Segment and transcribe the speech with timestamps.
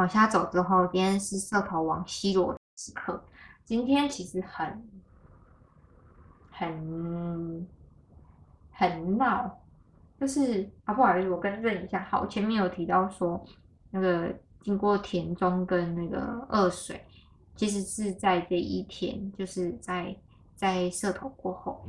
[0.00, 3.22] 往下走之后，今天是社头往西罗的时刻。
[3.66, 4.88] 今天其实很
[6.50, 7.68] 很
[8.70, 9.60] 很闹，
[10.18, 13.44] 就是啊，不好意思，我更正一下，好，前面有提到说
[13.90, 17.04] 那个经过田中跟那个二水，
[17.54, 20.16] 其实是在这一天，就是在
[20.56, 21.84] 在社头过后，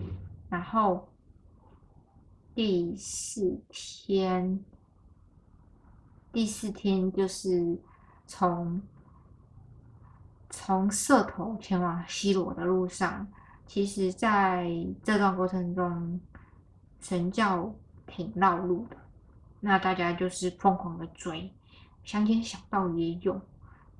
[0.50, 1.08] 然后
[2.54, 4.62] 第四天。
[6.34, 7.78] 第四天就是
[8.32, 8.82] 从
[10.50, 13.28] 从社头前往西罗的路上，
[13.68, 14.72] 其实在
[15.04, 16.18] 这段过程中，
[17.02, 17.76] 神教
[18.08, 18.96] 挺绕路的，
[19.60, 21.54] 那大家就是疯狂的追，
[22.06, 23.34] 乡间小道也有，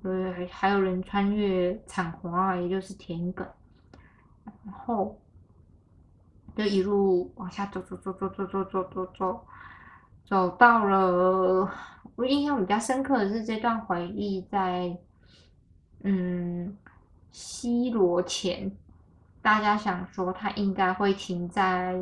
[0.00, 3.46] 呃，还有人穿越产华，也就是田埂，
[4.64, 5.20] 然后
[6.56, 9.46] 就一路往下走，走，走，走，走，走，走，走，走。
[10.24, 11.70] 走到了，
[12.22, 14.96] 我印象比较深刻的是这段回忆，在
[16.04, 16.78] 嗯
[17.32, 18.70] 西罗前，
[19.42, 22.00] 大家想说他应该会停在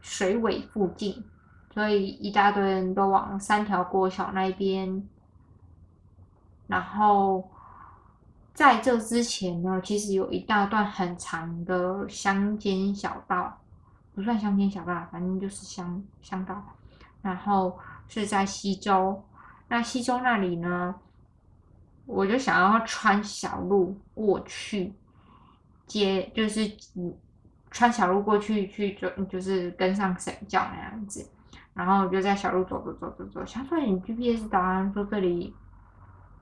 [0.00, 1.24] 水尾附近，
[1.74, 5.02] 所以一大堆人都往三条国小那边。
[6.68, 7.50] 然后
[8.54, 13.58] 在这之前呢，其实有一大段很长的乡间小道，
[14.14, 16.62] 不算乡间小道，反正就是乡乡道。
[17.20, 19.20] 然后是在西周，
[19.70, 20.94] 那西周那里呢，
[22.04, 24.92] 我就想要穿小路过去，
[25.86, 26.62] 接就是
[26.96, 27.14] 嗯，
[27.70, 31.24] 穿小路过去去就就是跟上神教那样子，
[31.72, 35.54] 然后我就在小路走走走走走，想说你 GPS 导航说这里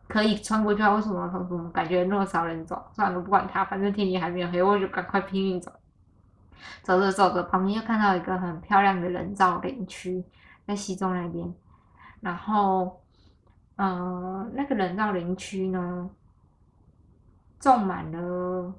[0.08, 2.82] 可以穿过去啊，为什么怎么感觉那么少人走？
[2.94, 5.70] 算了，不管他，反正天也还没有黑，我就赶快拼命走，
[6.82, 10.24] 走着走着，旁边又看到一个很漂亮的人造林区。
[10.66, 11.54] 在西中那边，
[12.20, 13.00] 然后，
[13.78, 16.10] 呃，那个人造林区呢，
[17.60, 18.74] 种满了，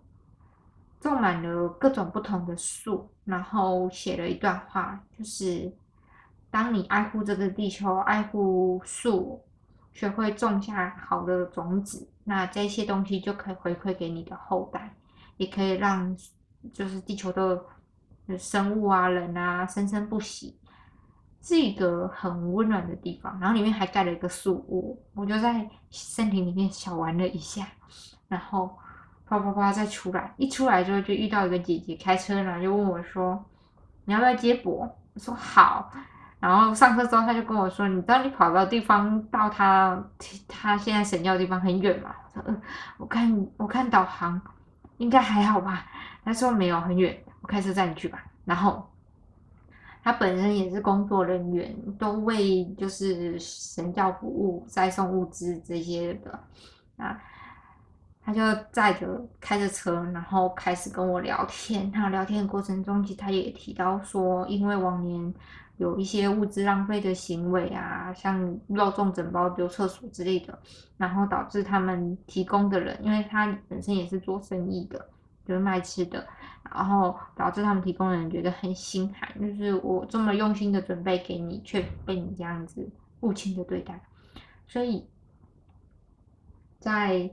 [1.00, 5.74] 种满了各种不同的树，然后写了一段话，就是，
[6.52, 9.42] 当你爱护这个地球，爱护树，
[9.94, 14.94] 学会种下好的种子，那这些东西就可以回馈给你的后代，
[15.38, 16.14] 也可以让，
[16.74, 20.60] 就是地球的生物啊、人啊生生不息。
[21.42, 27.66] 是一个很温暖的地方，然后里面还盖了一个树屋，我就在森林里面小玩了一下，
[28.28, 28.70] 然后
[29.26, 33.44] 啪啪啪再出来，一出来之后就遇到一个姐姐开车呢，就问我说
[34.04, 34.82] ：“你要不要接驳？”
[35.16, 35.92] 我说：“好。”
[36.42, 40.04] 然后上车之后，他就跟我说：“你知道你跑到地方到他
[40.48, 42.62] 他现在神教的地方很远吗？”我说：“嗯，
[42.98, 44.40] 我看我看导航
[44.98, 45.86] 应该还好吧。”
[46.26, 48.89] 他说：“没有很远，我开车载你去吧。”然后。
[50.04, 56.40] 他本身也是工作人员，都为就是神教服务、再送物资这些的
[56.98, 57.22] 啊。
[58.22, 61.92] 他就载着开着车，然后开始跟我聊天。
[61.92, 65.34] 他聊天的过程中，其实他也提到说，因为往年
[65.78, 70.60] 有一些物资浪费的行为啊，像肉粽整包丢厕所之类的，
[70.98, 75.04] 然后导致他们提供的人，因为他本身也是做生意的，
[75.44, 76.24] 就是卖吃的。
[76.74, 82.88] 然后导致他们提供的人觉得很心寒，就是我这么用心的准备给你，却被你这样子
[83.22, 84.02] 无情的对待。
[84.68, 85.08] 所以，
[86.80, 87.30] 在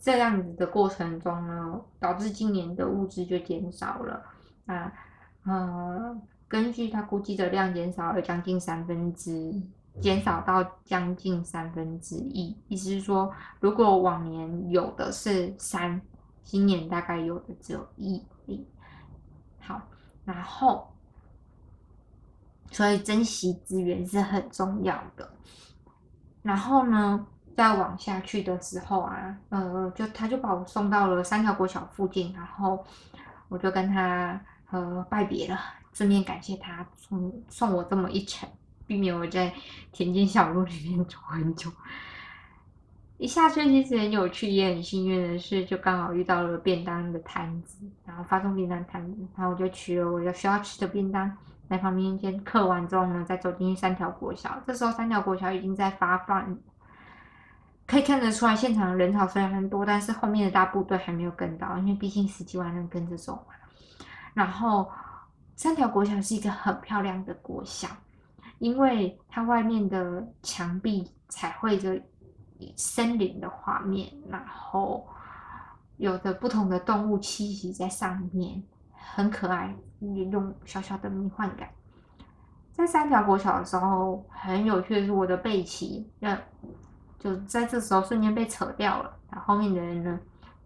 [0.00, 4.22] 这样子的过程中呢，导致今年的物资就减少了。
[4.66, 4.92] 啊，
[5.44, 9.52] 呃，根据他估计的量减少了将近三分之，
[10.00, 12.54] 减少到将近三分之一。
[12.68, 16.00] 意思是说，如果往年有的是三，
[16.44, 18.22] 今年大概有的只有一。
[19.60, 19.80] 好，
[20.24, 20.92] 然后，
[22.70, 25.30] 所以珍惜资源是很重要的。
[26.42, 27.26] 然后呢，
[27.56, 32.84] 再往下去的时候啊，呃，就他就把我送到了三条国小附近，然后
[33.48, 35.58] 我就跟他呃拜别了，
[35.92, 38.48] 顺便感谢他送送我这么一程，
[38.86, 39.52] 避免我在
[39.92, 41.70] 田间小路里面走很久。
[43.18, 51.36] 一下去其实很有趣，也很幸运的是，就刚好遇到了便当的摊子，然后发送便当摊子，然后我就取了我要需要吃的便当，
[51.68, 54.62] 在旁边先刻完之后呢，再走进去三条国小。
[54.64, 56.56] 这时候三条国小已经在发饭，
[57.88, 63.54] 可以看得出来现场人潮虽然很多，但是后面的大部队还没有跟到，因为毕竟十几万人跟着走嘛。
[64.32, 64.88] 然后
[65.56, 67.88] 三条国小是一个很漂亮的国小，
[68.60, 72.00] 因为它外面的墙壁彩绘着。
[72.76, 75.06] 森林的画面，然后
[75.96, 78.62] 有的不同的动物栖息在上面，
[78.92, 81.68] 很可爱，有种小小的迷幻感。
[82.72, 86.38] 在三条国小的时候，很有趣的是我的背鳍，那
[87.18, 89.16] 就在这时候瞬间被扯掉了。
[89.30, 90.18] 然后后面的人呢，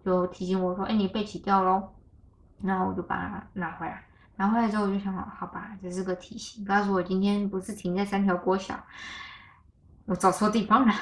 [0.04, 1.88] 就提醒我说：“哎，你背鳍掉喽。”
[2.62, 4.04] 然后我就把它拿回来。
[4.36, 8.78] 拿回来之后，我就想，好吧，这是个提醒，告诉我今天不是停在三条国小，
[10.04, 10.92] 我走错地方了。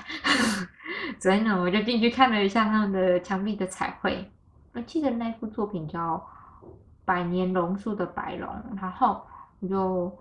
[1.18, 4.30] 所以呢，我就进去看了一下他们的墙壁的彩绘。
[4.72, 6.16] 我记得那幅作品叫
[7.04, 8.48] 《百年榕树的白龙》，
[8.80, 9.20] 然后
[9.60, 10.16] 我就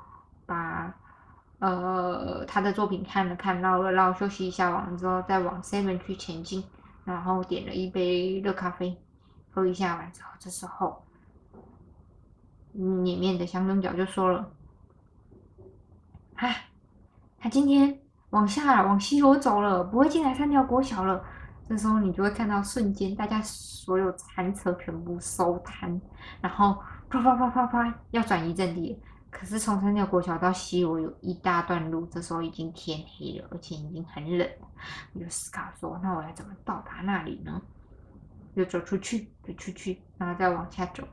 [0.45, 0.93] 把
[1.59, 6.63] 呃他的作品看了看，绕了绕，休息一下完了之后，再往 Seven 去前进，
[7.05, 8.97] 然后点了一杯热咖啡，
[9.51, 11.03] 喝一下完之后，这时候
[12.73, 14.51] 里面的香灯角就说了
[16.35, 16.65] ：“哎，
[17.37, 17.99] 他今天。”
[18.31, 21.23] 往下往西罗走了，不会进来三条国小了。
[21.67, 26.01] 这时候你就会看到瞬间，大家所有餐车全部收摊，
[26.41, 26.77] 然后
[27.09, 28.99] 啪啪啪啪啪要转移阵地。
[29.31, 34.47] 可是从三条国小到西罗有一大段路，这时候已经天黑了，而且已经很冷。
[35.13, 37.61] 我就思考说，那我要怎么到达那里呢？
[38.55, 41.03] 就走出去，就出去，然后再往下走。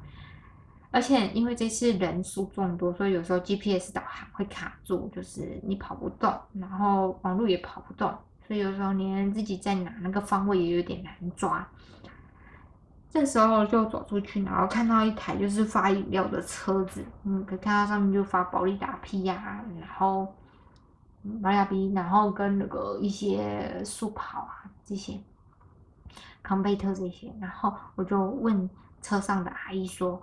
[0.96, 8.08] 而且因为这次人数众多，所以有时候 GPS 导航会卡住，就是你跑不动，然后网络也跑不动，
[8.48, 11.68] 所以有时候连自己在哪那个方位也有点难抓。
[13.10, 20.34] 这时候就走出去，然后看到一台就是发饮料的车子，嗯，可以看到上面就发保利达 P 呀，然后
[21.42, 25.20] 保利达 P，然后跟那个一些速跑啊这些
[26.42, 28.70] 康贝特这些，然后我就问
[29.02, 30.18] 车上的阿姨说。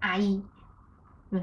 [0.00, 0.42] 阿姨，
[1.30, 1.42] 对，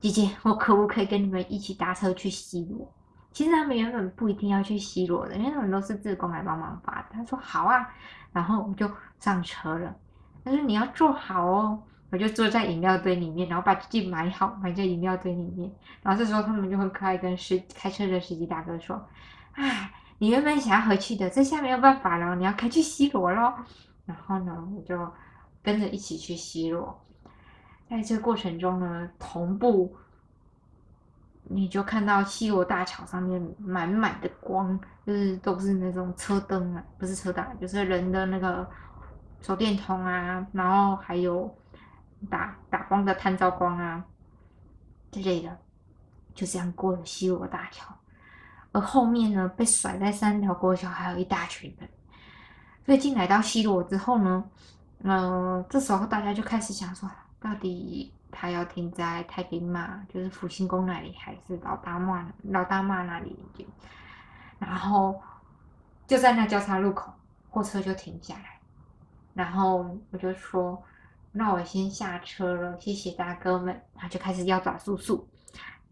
[0.00, 2.92] 姐姐，我可不可以跟你们一起搭车去西罗？
[3.32, 7.08] 其实他们原本不一定要去西罗的，因为他们都是自贡来帮忙发的。
[7.12, 7.86] 他说好啊，
[8.32, 9.94] 然后我就上车了。
[10.42, 15.70] 他说你要坐好哦，我就坐在饮料堆里面，然后把自己买好，埋在饮料堆里面。
[16.02, 19.06] 然后这时候他们就很可爱，跟司开车的司机大哥说
[19.52, 23.52] ：“哎，你原本想要回去的，这下没有办法了，你要开去西罗喽。”
[24.06, 25.12] 然后呢，我就
[25.62, 26.98] 跟着一起去西罗。
[27.88, 29.96] 在这个过程中呢，同步
[31.44, 38.68] 你就看到西罗大桥上面满满的光，就是都是那种车灯啊，不是车灯，就是人的那个
[39.40, 41.48] 手电筒啊，然后还有
[42.28, 44.04] 打打光的探照光啊
[45.12, 45.56] 之类的，
[46.34, 47.94] 就这样过了西罗大桥。
[48.72, 51.88] 而后面呢，被甩在三条过桥，还有一大群人。
[52.84, 54.44] 所以进来到西罗之后呢，
[55.04, 57.08] 嗯，这时候大家就开始想说。
[57.46, 63.36] 到底他要停在太平马，就是福星宫那里，还是老大妈老大妈那里？
[64.58, 65.22] 然后
[66.08, 67.12] 就在那交叉路口，
[67.48, 68.58] 货车就停下来，
[69.32, 70.82] 然后我就说
[71.30, 75.24] ：“那我先下车了，谢谢大哥们。”他就开始要找叔叔。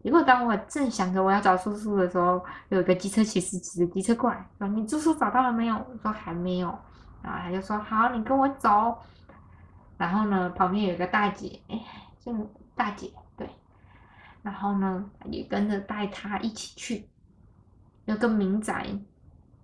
[0.03, 6.77] 结果当我正想着我要找叔叔的时候，有一个机车骑士骑着机车过来，说：“你叔叔找到了没有？”我说：“还没有。”
[7.23, 8.97] 然后他就说：“好，你跟我走。”
[9.97, 11.81] 然后呢，旁边有一个大姐，哎，
[12.19, 12.45] 这个
[12.75, 13.49] 大姐对，
[14.43, 17.07] 然后呢也跟着带她一起去，
[18.03, 18.87] 有个民宅，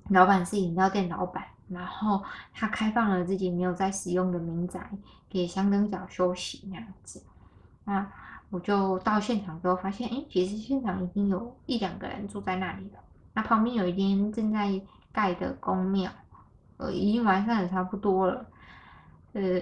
[0.10, 2.24] 老板是饮料店老板，然后
[2.54, 4.90] 他开放了自己没有在使用的民宅
[5.30, 7.22] 给香灯角休息那样子。
[7.84, 8.10] 那
[8.50, 13.00] 我就到现场之后发现，哎，其实现场已经有一两个人住在那里了。
[13.34, 16.10] 那旁边有一间正在盖的公庙，
[16.78, 18.46] 呃，已经完善的差不多了，
[19.34, 19.62] 呃。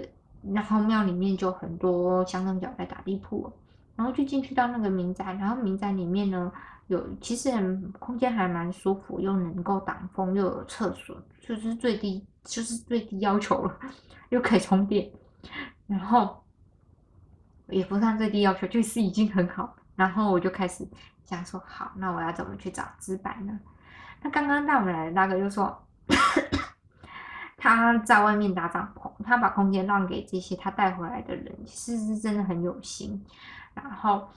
[0.53, 3.51] 然后庙里面就很多香灯脚在打地铺，
[3.96, 6.51] 然后就进去到那个民宅，然后民宅里面呢
[6.88, 7.51] 有其实
[8.00, 13.77] 空间还蛮舒服，又能够挡风，又有厕所，就是最低就是最低要求了，
[14.29, 15.12] 又可以充电，
[15.88, 16.41] 然后
[17.67, 19.75] 也不算最低要求，就是已经很好。
[19.96, 20.88] 然后我就开始
[21.25, 23.60] 想说，好，那我要怎么去找资板呢？
[24.22, 25.86] 那刚刚带我们来的大哥就说。
[27.60, 33.24] 他在外面搭帐篷，他把空间让给这些他带回来的人，其实是真的很有心。
[33.74, 34.28] 然后，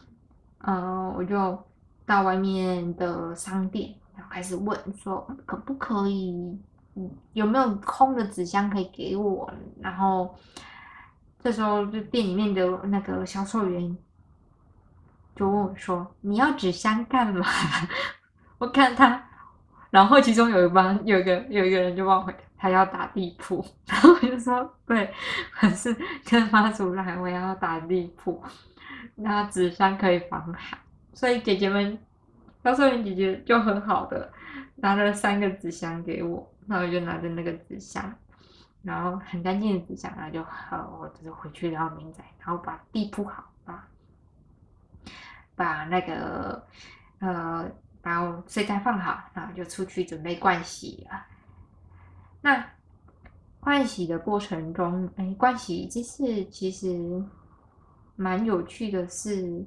[0.58, 1.58] 嗯，我就
[2.04, 6.60] 到外面的商店，然后开始问说，可不可以，
[7.32, 9.52] 有没有空的纸箱可以给我？
[9.80, 10.34] 然后
[11.38, 13.96] 这时候，就店里面的那个销售员
[15.34, 17.46] 就问我说：“你要纸箱干嘛？”
[18.58, 19.24] 我看他，
[19.90, 22.34] 然后其中有一帮有一个有一个人就帮我回。
[22.62, 25.12] 他要打地铺，然后我就说对，
[25.52, 25.92] 可是
[26.24, 28.40] 跟妈祖来，我要打地铺，
[29.16, 30.78] 那纸箱可以防寒，
[31.12, 31.98] 所以姐姐们，
[32.62, 34.32] 销售员姐姐就很好的
[34.76, 38.14] 拿了三个纸箱给我，那我就拿着那个纸箱，
[38.84, 43.88] 然后很干净的纸箱，然后就好，我就是回去然后民宅，然后把地铺好，把
[45.56, 46.64] 把那个
[47.18, 47.68] 呃
[48.00, 51.26] 把我睡袋放好，然后就出去准备盥洗了。
[52.42, 52.68] 那
[53.60, 57.24] 换洗的过程中，哎，换洗这次其实
[58.16, 59.64] 蛮有趣的是，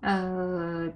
[0.00, 0.90] 呃，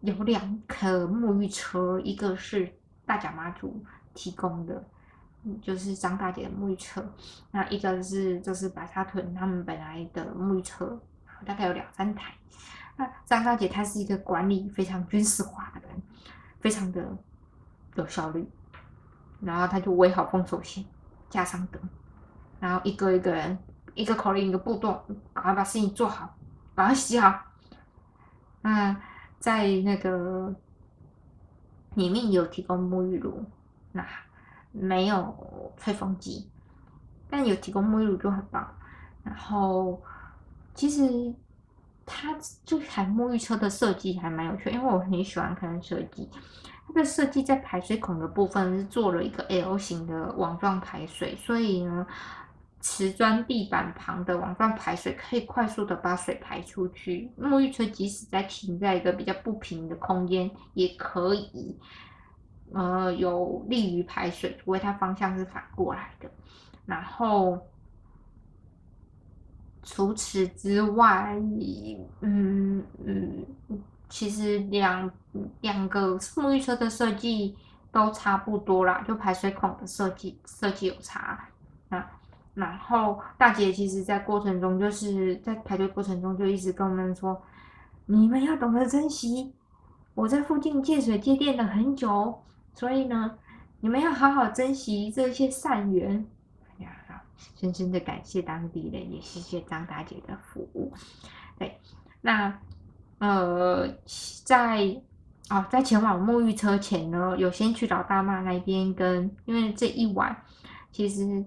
[0.00, 2.72] 有两颗沐浴车，一个是
[3.04, 4.82] 大甲妈祖提供的，
[5.60, 7.04] 就是张大姐的沐浴车，
[7.50, 10.98] 那一个是就是白沙屯他们本来的沐浴车，
[11.44, 12.32] 大概有两三台。
[12.96, 16.02] 那张大姐她是一个管理非常军事化的人，
[16.60, 17.16] 非常的
[17.96, 18.46] 有效率，
[19.40, 20.84] 然后他就围好封锁线，
[21.28, 21.80] 加上灯，
[22.60, 23.58] 然后一个一个人，
[23.94, 26.34] 一个口令一个步骤，赶快把事情做好，
[26.74, 27.34] 把它洗好。
[28.62, 28.94] 那
[29.38, 30.54] 在那个
[31.94, 33.44] 里面有提供沐浴露，
[33.92, 34.06] 那
[34.72, 36.50] 没有吹风机，
[37.28, 38.74] 但有提供沐浴露就很棒。
[39.22, 40.02] 然后
[40.74, 41.34] 其实
[42.12, 46.28] 它这台沐浴车的设计还蛮有趣，因为我很喜欢看设计。
[46.86, 52.06] 它的设计在排水孔的部分是做了一个 L 型的网状排水，所以呢。
[52.82, 57.30] 瓷砖地板旁的网状排水可以快速的把水排出去。
[57.38, 61.78] 沐浴车即使在停在一个比较不平的空间，也可以，
[62.72, 66.30] 呃，有利于排水，除非它方向是反过来的。
[66.86, 67.58] 然后，
[69.82, 71.34] 除此之外，
[72.20, 73.46] 嗯嗯，
[74.08, 75.10] 其实两
[75.62, 77.56] 两个沐浴车的设计
[77.90, 81.48] 都差不多啦，就排水孔的设计设计有差
[81.88, 82.06] 啊。
[82.52, 87.40] 然后大姐其实，在过程中就是在排队过程中，就一直跟我们说
[88.06, 89.54] ：“你们要懂得珍惜，
[90.14, 92.42] 我在附近借水借电了很久，
[92.74, 93.38] 所以呢，
[93.80, 96.26] 你们要好好珍惜这些善缘。”
[97.56, 100.92] 深深的感谢当地人，也谢谢张大姐的服务。
[101.58, 101.80] 对，
[102.20, 102.58] 那
[103.18, 103.88] 呃，
[104.44, 105.00] 在
[105.48, 110.36] 哦，在前往沐浴车前呢，有先去老大妈那边跟，因为这一晚
[110.92, 111.44] 其实。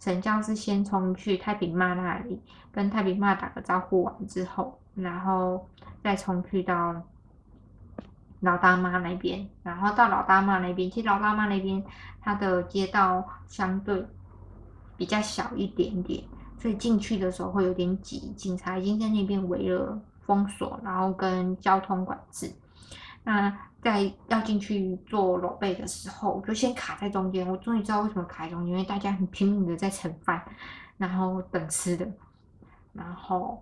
[0.00, 5.64] 神教是先冲去太平妈那里，跟太平妈打个招呼完之后，然后
[6.02, 7.00] 再冲去到
[8.40, 11.80] 老大妈那边，然后到老大妈那边，其实老大妈那边
[12.20, 14.04] 它的街道相对
[15.02, 16.22] 比较小一点点，
[16.56, 22.48] 所以进去的时候会有点挤，警察已经在那边围了封锁，然后跟交通管制。
[23.24, 27.44] 那在要进去做裸背的时候，我就先卡在中间。
[27.48, 30.40] 我终于知道为什么卡在中间，因为大家很拼命的在盛饭，
[30.96, 32.08] 然后等吃的，
[32.92, 33.60] 然后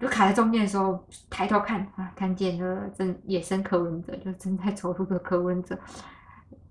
[0.00, 0.98] 就卡在中间的时候，
[1.28, 5.78] 抬头看啊，看见了正野生柯文哲，就正在走路的柯文哲。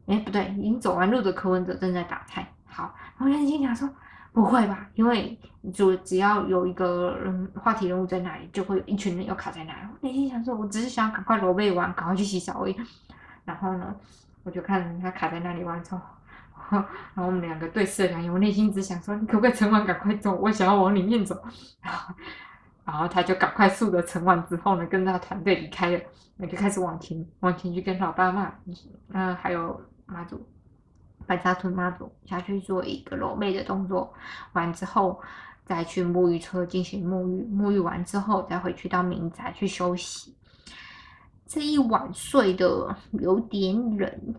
[0.07, 2.51] 哎，不对，已经走完路的柯文哲正在打菜。
[2.75, 3.89] 好，我就心想说。
[4.33, 4.85] 不会吧？
[4.95, 5.39] 因为
[5.73, 9.79] 就只要有一个人话题人物在那里，就会有一群人要卡在那里。
[9.89, 12.75] 我内心想说，我只是想赶快裸背完，赶快去洗澡而已。
[13.45, 13.95] 然后呢，
[14.43, 16.01] 我就看他卡在那里完之后，
[16.69, 16.83] 然
[17.15, 18.29] 后我们两个对视了两眼。
[18.29, 20.35] 我内心只想说，你可不可以盛完赶快走？
[20.35, 21.41] 我想要往里面走。
[21.81, 22.13] 然后，
[22.83, 25.99] 然后他就赶快速的盛完之后呢，跟他团队离开了。
[26.35, 28.51] 那就开始往前往前去跟老爸妈，
[29.13, 30.45] 嗯，还有妈祖。
[31.27, 34.13] 白沙屯妈祖下去做一个裸背的动作，
[34.53, 35.19] 完之后
[35.65, 40.35] 再去沐浴车进行沐浴，沐浴完之后再回去到民宅去休息。
[41.47, 44.35] 这一晚睡的有点冷，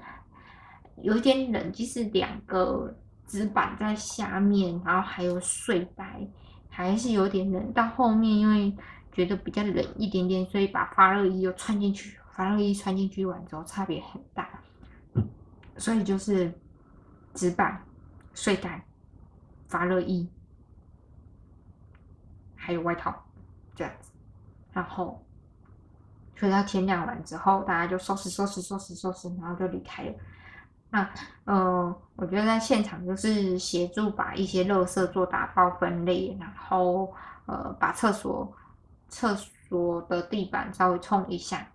[1.03, 2.95] 有点冷，就是两个
[3.27, 6.21] 纸板在下面，然后还有睡袋，
[6.69, 7.73] 还是有点冷。
[7.73, 8.73] 到后面因为
[9.13, 14.49] 觉得比较冷一点点，所以把发热衣又穿进去，发热衣穿进去完之后差别很大，
[15.77, 16.53] 所以就是。
[17.37, 17.81] 纸板、
[18.35, 18.85] 睡袋、
[19.69, 20.29] 发热衣，
[22.57, 23.15] 还有外套，
[23.75, 24.11] 这样子。
[24.73, 25.23] 然后
[26.35, 30.15] 睡到天亮完之后，大家就收拾、收拾、收拾、收拾，然后就离开了。
[30.91, 31.11] 那，
[31.45, 37.13] 嗯，我觉得在现场就是协助把一些垃圾做打包分类，然后
[37.45, 38.51] 呃，把厕所
[39.09, 41.67] 厕所的地板稍微冲一下。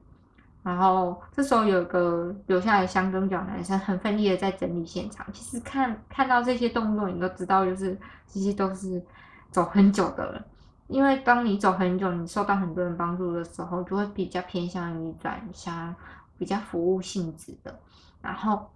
[0.64, 5.26] 然后这时候有个留下来相中脚男生很奋力的在整理现场。
[5.34, 9.04] 其实看看到这些动作，你都知道，就是这些都是
[9.50, 10.44] 走很久的人。
[10.88, 15.96] 因为当你走很久，你受到很多人帮助的时候，就会比较偏向于转向
[16.38, 17.80] 比较服务性质的。
[18.22, 18.70] 然后，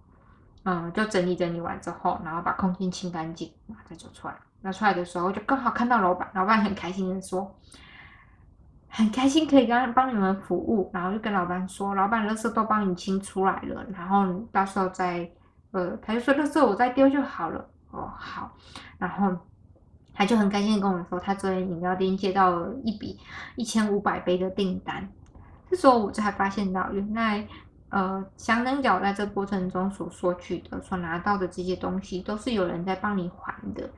[0.64, 4.34] 嗯，就整理整理完之后，然后把空间清干净，然后再走出来。
[4.62, 7.54] 那出来的时候，就刚好看到老板，老板很开心的说。
[8.96, 15.30] 很开心可以跟帮你们服务，然后就跟老板说，老板垃圾都帮你清出来了，然后到时候再，
[15.72, 17.62] 呃，他就说垃圾我再丢就好了。
[17.90, 18.56] 哦，好，
[18.96, 19.36] 然后
[20.14, 23.20] 他就很开心的跟我们说，他昨天饮料店接到了一笔
[23.56, 25.06] 一千五百杯的订单。
[25.68, 27.46] 这时候我才发现到，原来
[27.90, 33.90] 呃，香灯角在这过程中所索取的、所拿到的这些东西，都是有人在帮你还的。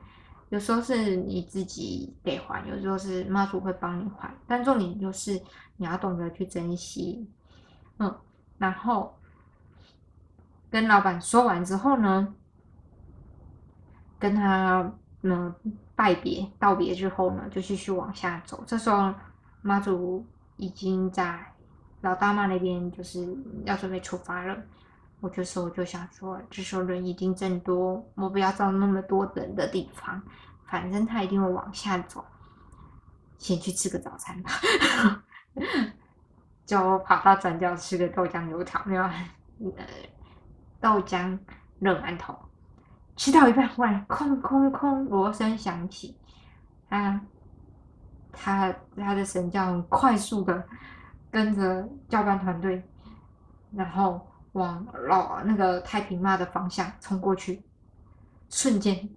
[0.49, 4.33] 有时候是你自己得还，有时候是妈祖会帮你还。
[4.47, 5.39] 但重点就是
[5.77, 7.27] 你要懂得去珍惜，
[7.97, 8.15] 嗯。
[8.57, 9.17] 然后
[10.69, 12.33] 跟老板说完之后呢，
[14.19, 14.91] 跟他
[15.21, 15.53] 嗯
[15.95, 18.63] 拜别、道别之后呢，就继续往下走。
[18.67, 19.13] 这时候
[19.61, 20.25] 妈祖
[20.57, 21.53] 已经在
[22.01, 24.57] 老大妈那边，就是要准备出发了。
[25.21, 30.21] 我这时候就想说，这时候人已经增多，我不要到那么多人的地方，
[30.65, 32.23] 反正他一定会往下走，
[33.37, 34.51] 先去吃个早餐吧。
[36.65, 39.03] 就跑到转角吃个豆浆油条，没有？
[39.03, 39.85] 呃，
[40.79, 41.37] 豆浆
[41.79, 42.33] 热馒头，
[43.17, 46.15] 吃到一半，忽然空空空，锣声响起，
[46.87, 47.19] 啊，
[48.31, 50.63] 他他的神教很快速的
[51.29, 52.81] 跟着教班团队，
[53.73, 54.25] 然后。
[54.53, 57.61] 往老那个太平妈的方向冲过去，
[58.49, 59.07] 瞬间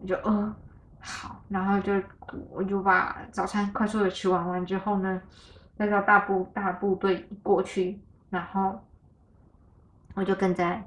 [0.00, 0.56] 我就呃
[1.00, 1.92] 好，然后就
[2.50, 5.20] 我就把早餐快速的吃完完之后呢，
[5.76, 8.82] 再到大部大部队过去，然后
[10.14, 10.82] 我就跟在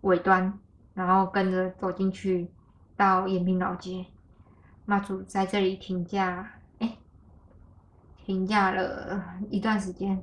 [0.00, 0.58] 尾端，
[0.94, 2.50] 然后跟着走进去
[2.96, 4.06] 到延平老街，
[4.86, 6.96] 妈祖在这里停假，哎，
[8.24, 10.22] 停假了一段时间，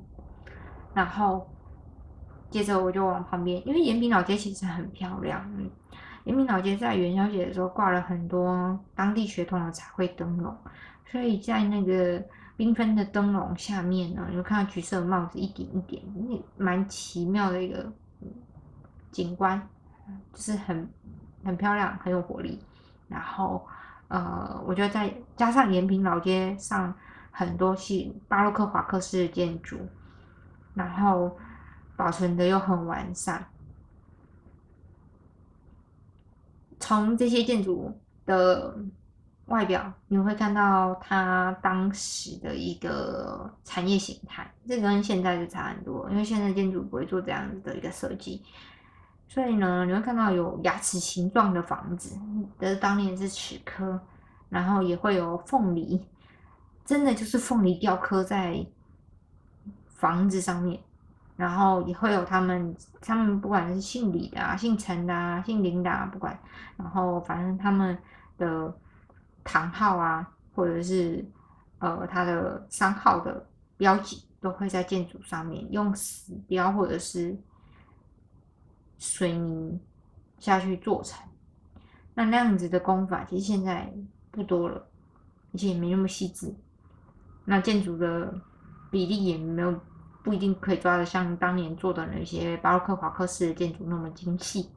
[0.96, 1.48] 然后。
[2.52, 5.42] 接着我就往旁边，因为延平老街其实很漂亮。
[6.26, 10.56] 延平老街在元宵节的时候挂了很多当地血统的彩绘灯笼，
[11.10, 12.22] 所以在那个
[12.58, 16.04] 缤纷的灯笼下面呢，你会看到橘色的帽子一点一点，
[16.58, 17.92] 蛮奇妙的一个
[19.12, 19.60] 景观，
[20.34, 20.88] 就是很
[21.46, 22.60] 很漂亮，很有活力。
[23.08, 23.66] 然后
[24.10, 26.94] 呃，我觉得再加上延平老街上
[27.32, 29.78] 很多是巴洛克华克式的建筑，
[30.74, 31.32] 然后。
[32.02, 33.46] 保存的又很完善。
[36.80, 38.76] 从这些建筑的
[39.46, 46.10] 外表，你会看到它当时的一个产业形态，这跟现在就差很多。
[46.10, 48.42] 因为现在建筑不会做这样子的一个设计，
[49.28, 52.18] 所以呢，你会看到有牙齿形状的房子，
[52.58, 54.02] 的当年是齿科，
[54.50, 56.04] 然后也会有凤梨，
[56.84, 58.66] 真的就是凤梨雕刻在
[59.88, 60.82] 房子上面。
[61.42, 66.40] 然后也会有他们，他们不管是姓李的啊、姓陈的啊、姓林的啊，不管，
[66.78, 67.98] 然后反正他们
[68.38, 68.72] 的
[69.44, 71.26] 堂号啊，或者是
[71.80, 73.44] 呃他的商号的
[73.76, 77.36] 标记，都会在建筑上面用石雕或者是
[79.00, 79.82] 水泥
[80.38, 81.28] 下去做成。
[82.14, 83.92] 那那样子的工法其实现在
[84.30, 84.76] 不多了，
[85.56, 86.54] 而且也没那么细致。
[87.46, 88.32] 那建筑的
[88.92, 89.76] 比例也没有。
[90.24, 94.70] 不一定可以抓的像当年做的那些巴洛克华克式的建筑那么精细。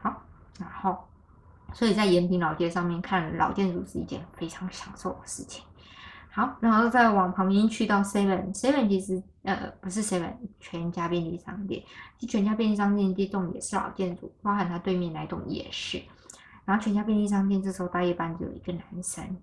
[0.00, 0.22] 好，
[0.58, 0.96] 然后，
[1.72, 5.64] 所以在延平老街上面看老建筑是一件非常享受的事情。
[6.30, 11.82] 好，然后再往旁边去到 Seven，Seven 其实呃不是 Seven 全家便利商店，
[12.18, 16.00] 其实全家便利商店这栋也是老建筑，包含它对面那栋也是。
[16.64, 19.36] 然后全家便利商店这时候大夜班就有一个男生，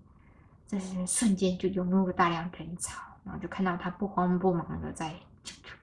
[0.66, 3.02] 这是瞬间就涌入了大量人潮。
[3.26, 5.12] 然后就看到他不慌不忙的在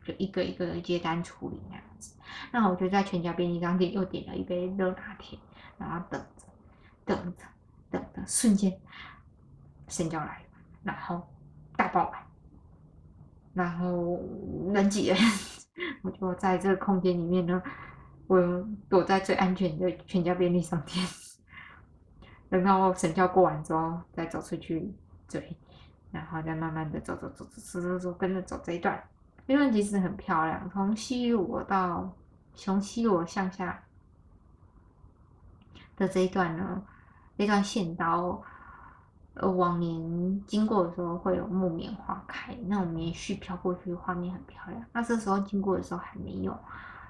[0.06, 2.16] 就一个一个接单处理那样子，
[2.52, 5.38] 那我就在全家便利商店又点了一杯热拿铁，
[5.78, 6.46] 然后等着
[7.06, 7.44] 等着
[7.92, 8.74] 等着，瞬间
[9.88, 10.42] 神交来，
[10.84, 11.22] 然后
[11.76, 12.22] 大爆满，
[13.54, 14.20] 然后
[14.74, 15.18] 人挤人，
[16.02, 17.62] 我就在这个空间里面呢，
[18.28, 21.06] 我躲在最安全的全家便利商店，
[22.50, 24.94] 等到神交过完之后再走出去
[25.28, 25.56] 追。
[26.14, 29.04] 然后再慢慢的走走走走走走走，跟着走这一段，
[29.48, 30.70] 这段其实很漂亮。
[30.70, 32.08] 从西罗到
[32.54, 33.84] 从西罗向下
[35.98, 36.84] 的这一段呢，
[37.36, 38.40] 这段线刀，
[39.34, 44.86] 呃，往年经过的时候会有木棉花开，那种棉絮飘过去，画面很漂亮。
[44.94, 46.56] 那这时候经过的时候还没有，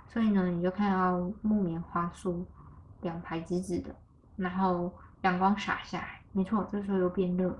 [0.07, 2.45] 所以呢，你就看到木棉花树
[3.01, 3.93] 两排直直的，
[4.37, 4.89] 然后
[5.23, 7.57] 阳光洒下来，没错，这时候又变热了。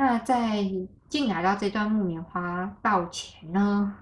[0.00, 0.64] 那在
[1.08, 3.96] 进来到这段木棉花道前呢，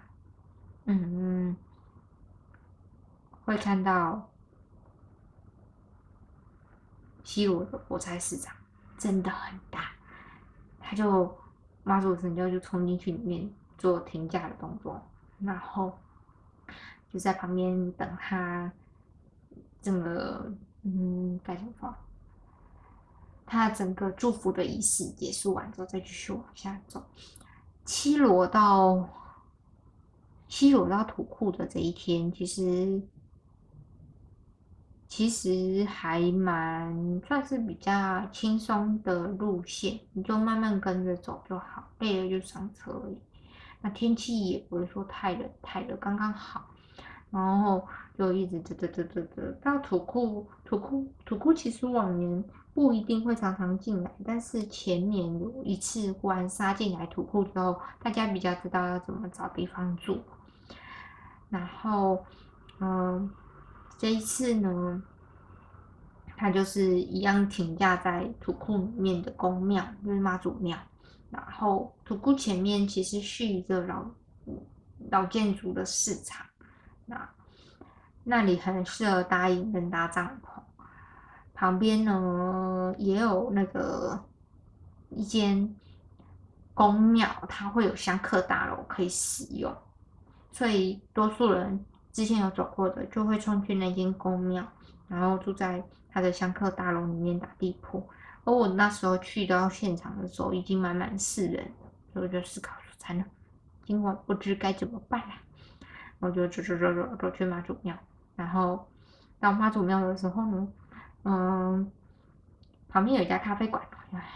[0.84, 1.56] 嗯，
[3.46, 4.28] 会看到
[7.24, 8.54] 西罗的菠菜市场
[8.98, 9.92] 真的很大，
[10.78, 11.34] 他就
[11.82, 15.00] 妈祖神教就冲进去里面做停价的动作，
[15.38, 15.98] 然后
[17.10, 18.70] 就在旁边等他
[19.80, 21.94] 整个嗯该怎么说？
[23.46, 27.02] 他整个祝福的仪式结束完之后，再继续往下走。
[27.84, 29.08] 七罗到
[30.48, 33.00] 七罗到土库的这一天，其实
[35.06, 43.16] 其实还蛮算是比较轻松的路线，你就慢慢跟着走就好，累了就上车而已。
[43.80, 46.68] 那天气也不是说太冷太热，刚刚好。
[47.28, 47.84] 然后
[48.16, 52.42] 就一直走走走走走到土库，土库土库其实往年
[52.76, 60.20] 不一定会常常进来，但是前年有一次忽然杀进来土库之后，大家比较知道要怎么找地方住。
[61.48, 62.22] 然后，
[62.78, 63.30] 嗯，
[63.96, 65.02] 这一次呢，
[66.36, 70.76] 他就是一样停驾在土库里面的宫庙，就是妈祖庙。
[71.30, 74.04] 然后土库前面其实是一个老
[75.10, 76.44] 老建筑的市场。
[77.06, 77.26] 那
[78.22, 80.55] 那里很适合搭营跟搭帐篷，
[81.56, 84.22] 旁边呢也有那个
[85.08, 85.74] 一间
[86.74, 89.74] 宫庙，它会有香客大楼可以使用，
[90.52, 94.64] 所以多数人之前有走过的就会冲去那间宫庙，
[95.08, 98.06] 然后住在他的香客大楼里面打地铺。
[98.44, 101.72] 而我那时候去到现场的时候，已经满满是人，
[102.12, 103.24] 所以我就思考说：惨了，
[103.84, 105.34] 今晚不知该怎么办了。
[106.20, 107.96] 我就走走走走走去妈祖庙，
[108.36, 108.86] 然后
[109.40, 110.68] 到妈祖庙的时候呢，
[111.28, 111.90] 嗯，
[112.88, 113.82] 旁边有一家咖啡馆，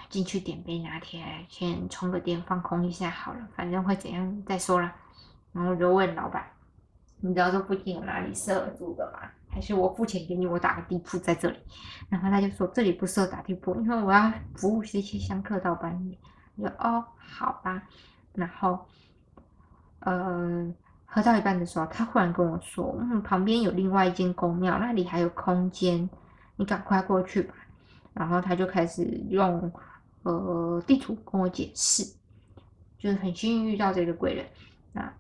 [0.09, 4.93] 进去点杯拿铁，先充个电放空一下好了，反正会怎样再说啦。
[5.53, 6.45] 然后我就问老板，
[7.21, 9.21] 你知道这附近有哪里适合住的吗？
[9.49, 11.59] 还是我付钱给你，我打个地铺在这里？
[12.09, 16.19] 然后他就说这里不适合打地铺，因为我要服务这些香客到半夜。
[16.57, 17.83] 我说哦，好吧。
[18.35, 18.85] 然后，
[20.01, 20.75] 呃。
[21.13, 26.09] 喝到一半的时候，他忽然跟我说：“嗯，旁边有另外一间宫庙，那里还有空间，
[26.61, 27.55] 你赶快过去吧。”
[28.13, 29.73] 然后他就开始用
[30.25, 32.05] 呃地图跟我解释，
[32.99, 34.47] 就是很幸运遇到这个贵人，
[34.93, 35.13] 那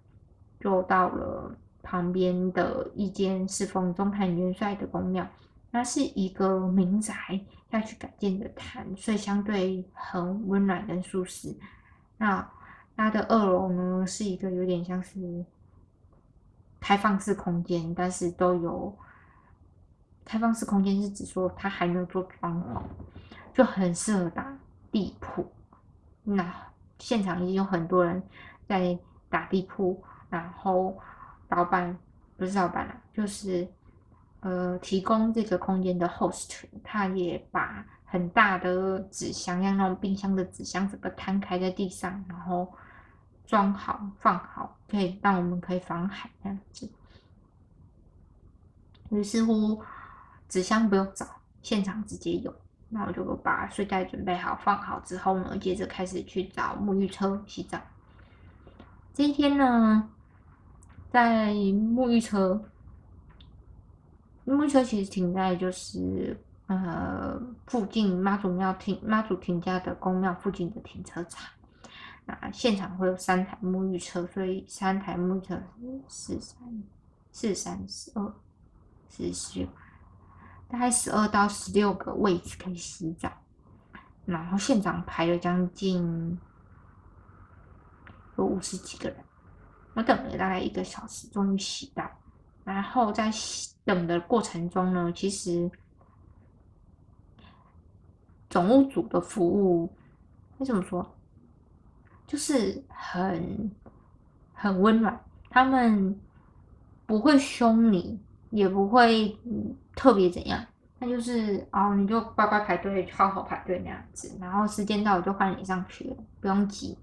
[0.61, 5.26] 就到了旁边的一间侍奉中坛元帅的宫庙，
[5.70, 11.57] 那是一个民宅要去改建的坛，所以相对很温暖跟舒适。
[12.18, 12.46] 那
[12.94, 15.44] 它的二楼呢，是一个有点像是。
[16.83, 18.96] 开放式空间，但是都有
[20.30, 22.80] 开放式空间是指说它还没有做装潢，
[23.52, 24.56] 就很适合打
[24.92, 25.44] 地铺。
[26.22, 26.54] 那
[27.00, 28.22] 现场已经有很多人
[28.68, 28.96] 在
[29.28, 30.96] 打地铺，然后
[31.48, 31.98] 老板
[32.36, 33.66] 不是老板啦，就是
[34.38, 42.72] 呃提供这个空间的 host，他也把很大的纸箱，像那种冰箱的纸箱，整个摊开在地上，然后。
[43.46, 46.88] 装好放好，可以让我们可以防海这样子。
[49.08, 49.82] 于是乎，
[50.50, 51.26] 纸箱不用找，
[51.62, 52.54] 现场直接有。
[52.90, 57.80] 那我就把睡袋准备好放好之后呢，接着开始去找沐浴车洗澡。
[59.14, 60.10] 这一天呢，
[61.08, 62.62] 在沐浴车，
[64.44, 66.36] 沐浴车其实停在就是
[66.66, 71.48] 呃附近妈祖庙停妈祖停家的公庙附近的停车场。
[72.26, 75.60] 那现场会有三台沐浴车，所以三台沐浴车
[76.08, 76.82] 四三
[77.30, 78.34] 四三十二
[79.08, 79.68] 四十六，
[80.70, 83.30] 大概十二到十六个位置可以洗澡。
[84.24, 86.38] 然后现场排了将近
[88.37, 89.18] 有五十几个人，
[89.94, 92.09] 我等了大概一个小时，终于洗到。
[92.62, 95.68] 然后在洗等的过程中呢，其实
[98.48, 99.92] 总务组的服务，
[100.59, 101.16] 该怎么说？
[102.26, 103.72] 就是很
[104.54, 106.20] 很温暖，他们
[107.06, 109.34] 不会凶你，也不会
[109.96, 110.64] 特别怎样，
[110.98, 116.96] 那就是哦，你就乖乖排队，好好排队那样子，然后时间到了就换你上去了，不用急。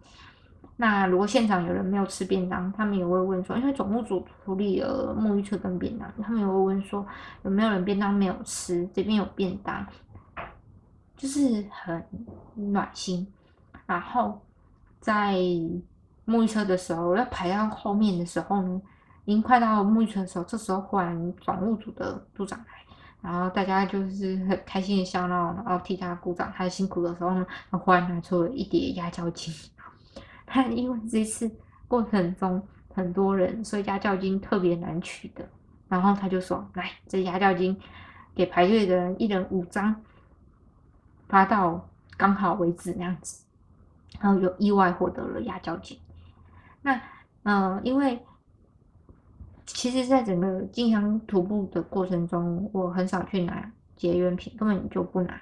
[0.76, 7.06] 那如果现场有人没有吃便当，他们也会问说，因为总务组处理了沐浴车跟便当，他们也会问说
[7.44, 9.86] 有没有人便当没有吃，这边有便当，
[11.16, 12.06] 就是很
[12.56, 13.28] 暖心，
[13.86, 14.42] 然后。
[15.00, 15.36] 在
[16.26, 18.82] 沐浴车的时候，要排到后面的时候呢，
[19.28, 22.66] 已经快到沐浴车的时候，这时候忽然总务组的组长来，
[23.22, 26.50] 然后大家就是很开心的笑闹，然后替他鼓掌。
[26.56, 29.68] 他辛苦的时候呢，他忽然拿出了一叠压脚巾。
[30.48, 31.52] 他因为这次
[31.90, 35.46] 过程中很多人，所以压脚巾特别难取的。
[35.90, 37.76] 然后他就说：“来，这压脚巾
[38.34, 39.94] 给排队的人一人五张，
[41.28, 41.86] 发到
[42.16, 43.44] 刚好为止那样子。”
[44.22, 45.98] 然后有意外获得了压脚巾。
[46.82, 47.02] 那，
[47.44, 48.26] 嗯，因为
[49.68, 55.40] 其实，在整个进香徒步的过程中，我很少去拿结缘品，根本就不拿。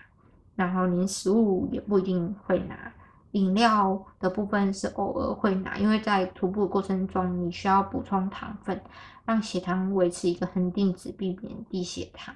[0.55, 2.91] 然后连食物也不一定会拿，
[3.31, 8.81] 饮料的部分是偶尔会拿，因为在徒步的过程中，你需要补充糖分，
[9.25, 12.33] 让血糖维持一个恒定值，避免低血糖。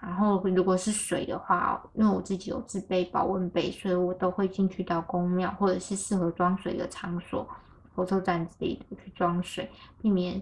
[0.00, 7.46] 然后如果是水的话，因为我自己有自备保温杯，所以我都会进去到公庙或者是适合装水的场所、
[7.94, 9.70] 火车站之类的去装水，
[10.00, 10.40] 避免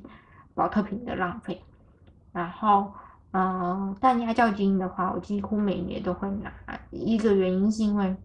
[0.55, 1.63] 保特瓶的浪费。
[2.33, 2.93] 然后，
[3.33, 6.53] 嗯，但压轿金的话，我几乎每年都会拿。
[6.91, 8.17] 一个原因是因为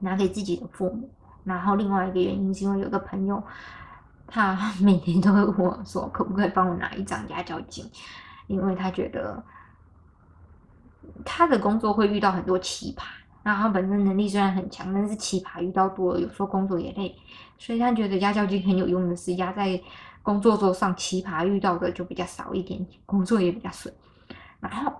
[0.00, 1.10] 拿给自己的父母，
[1.44, 3.42] 然后另外一个原因是因为有个朋友，
[4.26, 7.84] 他每年都会问我说，可不可以帮我拿一张压轿金，
[8.46, 9.42] 因为他觉得。
[11.24, 13.02] 他的工作会遇到很多奇葩，
[13.42, 17.16] 然后他本身能力虽然很强，但是奇葩遇到多了，有时候工作也累，
[17.58, 19.80] 所以他觉得压轿金很有用的是压在
[20.28, 23.94] 工作桌上，奇葩遇到的就比较少一点，工作也比较顺，
[24.60, 24.92] 然后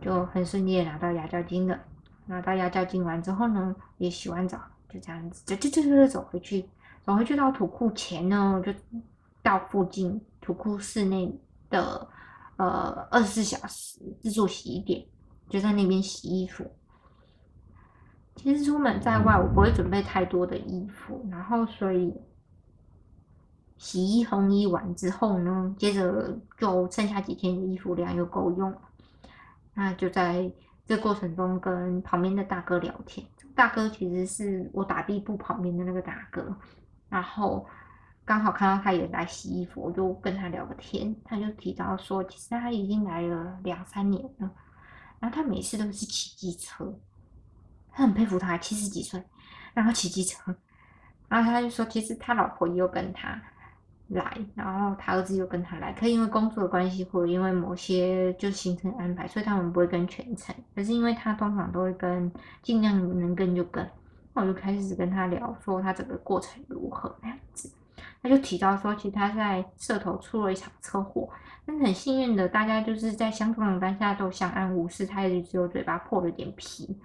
[0.00, 1.78] 就很顺利拿到压轿金了，
[2.24, 6.66] 拿到压轿金完之后呢，也洗完澡，就这样子，就就就就走回去，
[7.04, 8.72] 走回去到土库前呢，就
[9.42, 12.08] 到附近土库室内的。
[12.58, 15.04] 呃，二十四小时自助洗衣店
[15.48, 16.70] 就在那边洗衣服。
[18.36, 22.14] 其实出门在外，我不会准备太多的衣服，然后所以
[23.82, 28.72] 洗衣烘衣完之后呢，接着就剩下几天的衣服量又够用。
[29.74, 30.48] 那就在
[30.86, 36.56] 这过程中跟旁边的大哥聊天，大哥其实是我打地铺旁边的那个大哥，
[37.08, 37.66] 然后。
[38.24, 41.12] 刚好看到他也来洗衣服，我就跟他聊个天。
[41.24, 44.48] 他就提到说，其实他已经来了两三年了，
[45.18, 46.96] 然后他每次都是骑机车。
[47.90, 49.20] 他很佩服他，七十几岁，
[49.74, 50.54] 然后骑机车。
[51.28, 53.42] 然后他就说，其实他老婆也有跟他
[54.12, 60.54] 来，然后他儿子又跟他来，可因为工作的关系，或者因为某些就行程安排，所以他们不会跟全程。
[60.74, 62.30] 可是因为他通常都会跟，
[62.62, 63.86] 尽量能跟就跟。
[64.34, 67.70] 那我就开始跟他聊，说他整个过程如何那样子。
[68.22, 71.28] 他就提到说，其实他在社头出了一场车祸，
[71.66, 76.96] 但很幸运的，大家就是在相同的当下都相安无事，他也只有嘴巴破了点皮。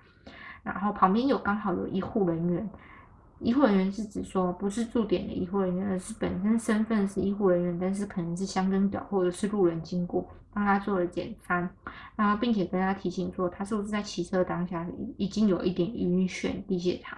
[0.63, 2.69] 然后旁边有刚好有医护人员，
[3.39, 11.69] 医护人员是指说不是驻点的医护人员，而是本身身份是医护人员，但是可能是香灯脚或者是路人经过，帮他做了检查，
[12.15, 17.17] 然后并且跟他提醒说，他是不是在骑车当下已经有一点晕眩、低血糖。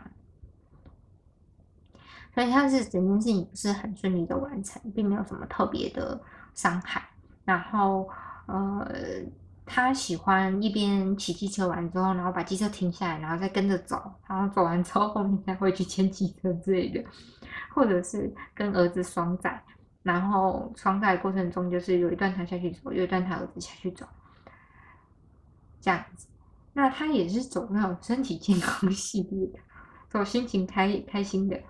[2.36, 6.20] 所以他是整件事情不是很顺利的完成，并没有什么特别的
[6.54, 7.02] 伤害。
[7.44, 8.08] 然后，
[8.46, 8.88] 呃，
[9.72, 17.06] 他喜欢一边骑机车完之后，然后把机车停下来，然后再跟着走，然后走完之后后面再会去牵机车之类的，
[17.74, 19.64] 或者是跟儿子双载，
[20.02, 24.08] 然后双载过程中就是有一段他下去走，有一段他儿子下去走，
[25.80, 26.28] 这样子。
[26.74, 29.60] 那他也是走那种身体健康系列的，
[30.10, 31.62] 走心情开开心的。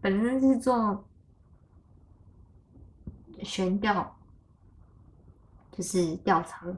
[0.00, 1.08] 本身是做
[3.42, 4.16] 悬吊，
[5.72, 6.76] 就是吊车，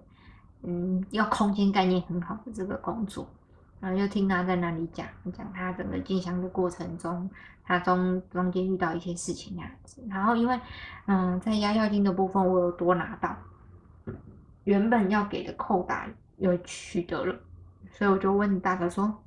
[0.62, 3.28] 嗯，要空间概念很好的这个工作，
[3.80, 7.30] 然后就听他在那里讲讲他整个进香的过程中，
[7.64, 10.02] 他中中间遇到一些事情那样子。
[10.08, 10.60] 然后因为，
[11.06, 13.36] 嗯，在压轿金的部分我有多拿到，
[14.64, 17.34] 原本要给的扣打又取得了，
[17.90, 19.22] 所以我就问大哥说：“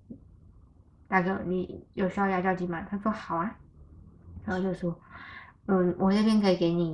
[1.07, 3.55] 大哥，你有需要压轿金吗？”他说：“好啊。”
[4.43, 4.93] 然后就说，
[5.67, 6.89] 嗯，我这边可以给你，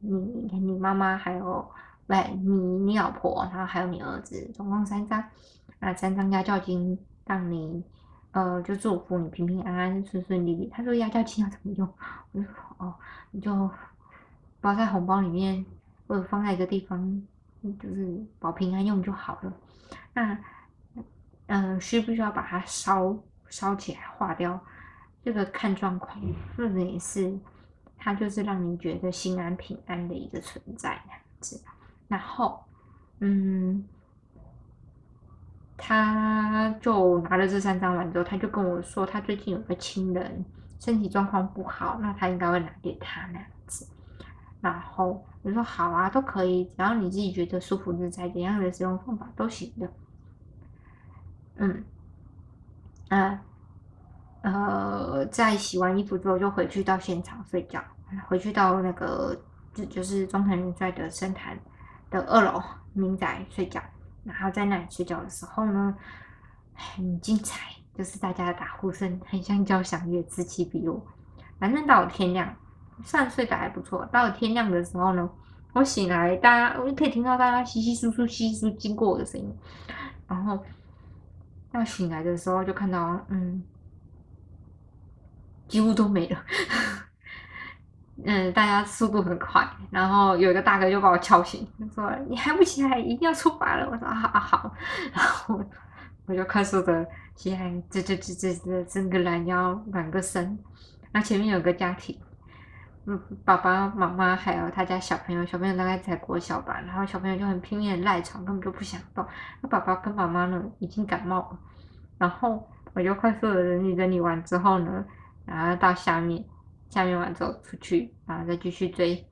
[0.00, 0.18] 你
[0.60, 1.70] 你妈妈还有，
[2.06, 5.24] 喂，你你老婆，然后还有你儿子，总共三张，
[5.78, 7.82] 那三张压轿金，让你，
[8.32, 10.68] 呃，就祝福你平平安安、顺顺利利。
[10.72, 11.88] 他说压轿金要怎么用？
[12.32, 12.94] 我就说哦，
[13.30, 13.70] 你就
[14.60, 15.64] 包在红包里面，
[16.06, 17.22] 或者放在一个地方，
[17.80, 19.52] 就是保平安用就好了。
[20.12, 20.38] 那，
[21.46, 23.16] 嗯，需不需要把它烧
[23.48, 24.60] 烧起来化掉？
[25.22, 26.20] 这个看状况，
[26.54, 27.34] 或者也是，
[27.96, 31.62] 它就是让你觉得心安平安的一个存在这样子。
[32.08, 32.64] 然后，
[33.20, 33.84] 嗯，
[35.76, 40.44] 他就拿了这三张完之后，他就跟我说，他最近有个亲人
[40.80, 43.86] 身体状况不好，那他应该会拿给他那样子。
[44.60, 49.90] 然后我说好啊，都可以，只要你自己觉得舒服自在，怎样的使用方法都行的。
[51.56, 51.84] 嗯，
[53.08, 53.42] 啊。
[54.42, 57.82] 呃，在洗完衣服之后，就回去到现场睡觉。
[58.28, 59.34] 回去到那个
[59.72, 61.58] 就就是中藤元帅的深潭
[62.18, 63.82] 的二楼民宅睡觉。
[64.24, 65.94] 然后在那里睡觉的时候呢，
[66.72, 71.04] 很精彩，就是大家的打呼声很像交响乐，此起彼落。
[71.58, 72.56] 反正到了天亮，
[73.04, 74.06] 算睡得还不错。
[74.06, 75.28] 到了天亮的时候呢，
[75.72, 79.54] 我醒来，大家我就可以听到大家稀稀疏疏、稀稀疏经过我的声音。
[80.26, 80.58] 然后
[81.72, 83.62] 要醒来的时候，就看到嗯。
[85.66, 86.38] 几乎都没了。
[88.24, 94.72] 嗯，大家速度很快，然后有一个大哥就把我敲醒，他说：“你还不起来，一定要出发了。”我说：“啊好。”
[95.12, 95.60] 然后
[96.26, 100.56] 我就快速的起来，这这这这这伸个懒腰，暖个身。
[101.10, 102.16] 那前面有个家庭，
[103.06, 109.26] 嗯，爸爸妈妈还有他家小朋友，小朋友大概才国小吧，然后小朋友就很拼命赖床，根本就不想动。
[109.60, 111.58] 那爸爸跟妈妈呢，已经感冒了。
[112.16, 115.04] 然后我就快速的整理整理完之后呢，
[115.44, 116.44] 然后到下面。
[116.94, 119.28] 下面完之后出去，然后再继续追，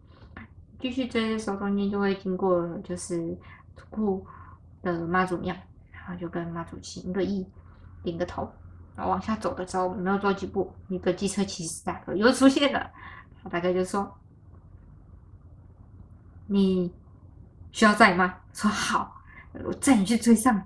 [0.81, 3.39] 继续追的时候中间就会经过就是
[3.77, 4.27] 土库
[4.83, 5.55] 的妈祖庙，
[5.93, 7.47] 然后就跟妈祖行个揖，
[8.03, 8.53] 点个头，
[8.97, 12.91] 然后往下走的时候没有走几步，一个机车骑士大哥又出现了，
[13.49, 14.13] 大哥就说
[16.51, 16.93] ：“你
[17.71, 19.23] 需要载吗？”说好，
[19.63, 20.61] 我载你去追上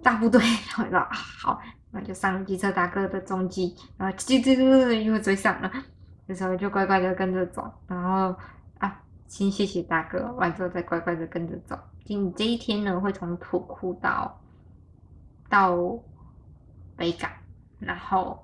[0.00, 0.40] 大部队。
[0.78, 5.68] 然后说好，那就上机车大哥的踪迹，然后追追追追又追上了。
[6.26, 8.34] 有时候就乖乖的跟着走，然后
[8.78, 11.78] 啊，先谢谢大哥，完之后再乖乖的跟着走。
[12.04, 14.40] 今这一天呢，会从土库到
[15.48, 15.76] 到
[16.96, 17.30] 北港，
[17.78, 18.42] 然后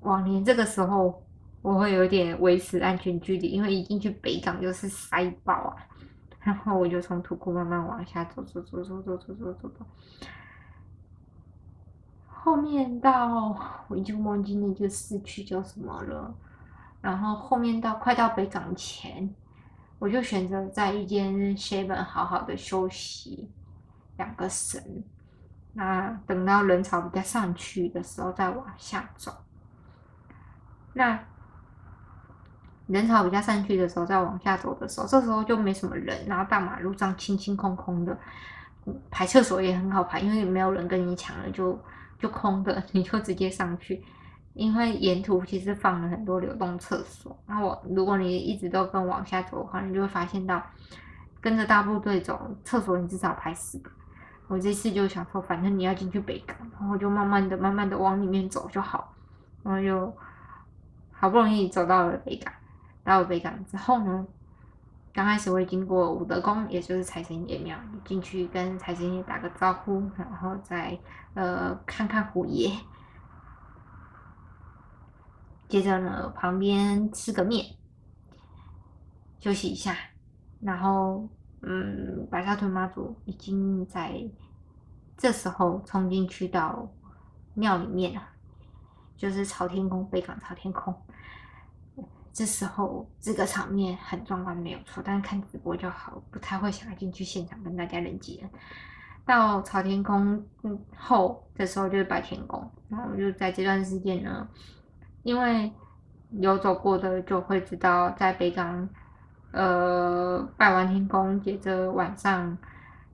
[0.00, 1.22] 往年这个时候
[1.62, 5.76] 我会有点维持安全距离，因为一进去北港就是塞爆啊。
[6.40, 9.86] 然后我就从土库慢慢往下走，走走走走走走走走，
[12.26, 13.54] 后面到
[13.88, 16.34] 我已经忘记那个市区叫什么了。
[17.00, 19.34] 然后后面到快到北港前，
[19.98, 23.50] 我就选择在一间 seven 好好的休息
[24.16, 25.04] 两个神。
[25.72, 29.32] 那等到人潮比较上去的时候再往下走。
[30.92, 31.18] 那
[32.88, 38.18] 人潮比较上去的时候再往下走的时候，这时候就没什么人，然后大马路上清清空空的，
[39.10, 41.80] 排厕所也很好排，因为没有人跟你抢了，就
[42.18, 44.04] 就空的，你就直接上去。
[44.54, 50.60] 因为沿途其实放了很多流动厕所，然后我如果你一直都跟往下走的话，你就会发现到
[51.40, 53.90] 跟着大部队走，厕所你至少排四个。
[54.48, 59.14] 我这次就想说，反正你要进去北港，然后就慢慢的、慢慢的往里面走就好。
[59.62, 60.12] 然后就
[61.12, 62.52] 好不容易走到了北港，
[63.04, 64.26] 到了北港之后呢，
[65.14, 70.98] 刚开始会经过武德宫，也就是财神爷庙，进去跟财神爷打个招呼，然后再
[71.34, 72.72] 呃看看虎爷。
[75.70, 77.64] 接着呢，旁边吃个面，
[79.38, 79.96] 休息一下，
[80.60, 81.28] 然后，
[81.62, 84.20] 嗯，白沙屯妈祖已经在
[85.16, 86.90] 这时候冲进去到
[87.54, 88.20] 庙里面了，
[89.16, 90.92] 就是朝天宫北港朝天宫。
[92.32, 98.50] 这时候这个场面很壮观，没有错，但是看直播就好，不太会想要进去现场跟大家人挤人。
[99.24, 100.44] 到朝天宫
[100.96, 104.48] 后的时候就是白天宫，然后就在这段时间呢。
[105.22, 105.70] 因为
[106.30, 108.88] 有走过的就会知道，在北港，
[109.52, 112.56] 呃，拜完天公，接着晚上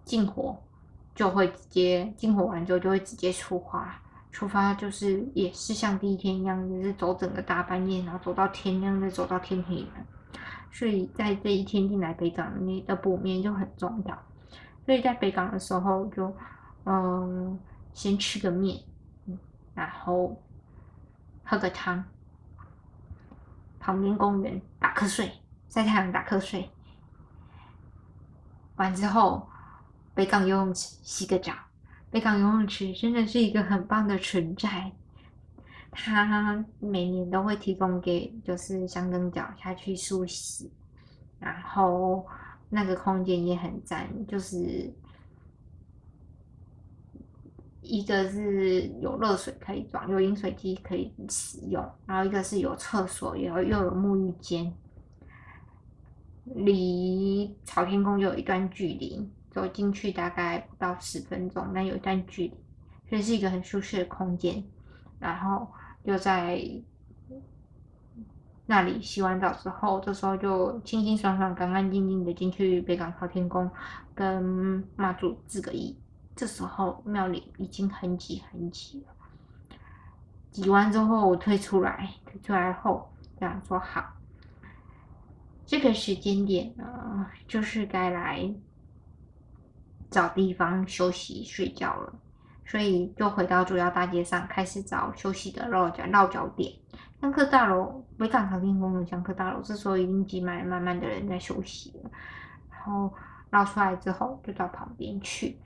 [0.05, 0.57] 进火，
[1.15, 4.01] 就会直接进火完之后就会直接出发。
[4.31, 9.89] 出发就是也是像第一天一样，就是走整个大半夜，然后走到天亮，再走到天黑了。
[10.71, 14.17] 所以在这一天进来北港，你的补眠就很重要。
[14.85, 16.33] 所以在北港的时候，就
[16.85, 17.59] 嗯，
[17.95, 18.79] 先吃个面，
[19.75, 20.37] 然后。
[21.49, 22.05] 喝个汤，
[23.79, 25.31] 旁边公园打瞌睡，
[25.69, 26.69] 晒太阳打瞌睡。
[28.75, 29.49] 完之后，
[30.13, 31.53] 北港游泳池洗个澡。
[32.11, 34.91] 北港游泳池真的是一个很棒的存在，
[35.93, 40.73] 它每年都会提供给就是香灯脚下去梳洗，
[41.39, 42.27] 然后
[42.69, 44.93] 那个空间也很赞，就是。
[47.89, 54.73] 一个是有热水可以装，有饮水机可以使用，然后一个是有厕所，有又有沐浴间，
[56.45, 62.55] 离朝天宫有一段距离，走进去大概不到十分钟，但有一段距离，
[63.09, 64.63] 所以是一个很舒适的空间。
[65.19, 65.67] 然后
[66.05, 66.61] 就在
[68.67, 73.71] 那里洗完澡之后，这时候就清清爽爽、干干净净的进去北港朝天宫
[74.15, 75.97] 跟妈祖致个意。
[76.37, 79.77] 这时候庙里已经很挤很挤了，
[80.51, 83.11] 挤完之后我退出来，退出来后
[83.41, 84.05] 这样说好，
[85.65, 88.55] 这个时间点呢，就是该来
[90.11, 92.13] 找地方休息睡觉了，
[92.67, 96.71] 所以就回到主要大街上，开始找休息的落脚落脚点。
[97.19, 102.11] 香客大楼，北港朝天宫的香客大楼，这时候已经挤满了满满的人在休息了，
[102.71, 103.11] 然后
[103.49, 105.59] 绕出来之后就到旁边去。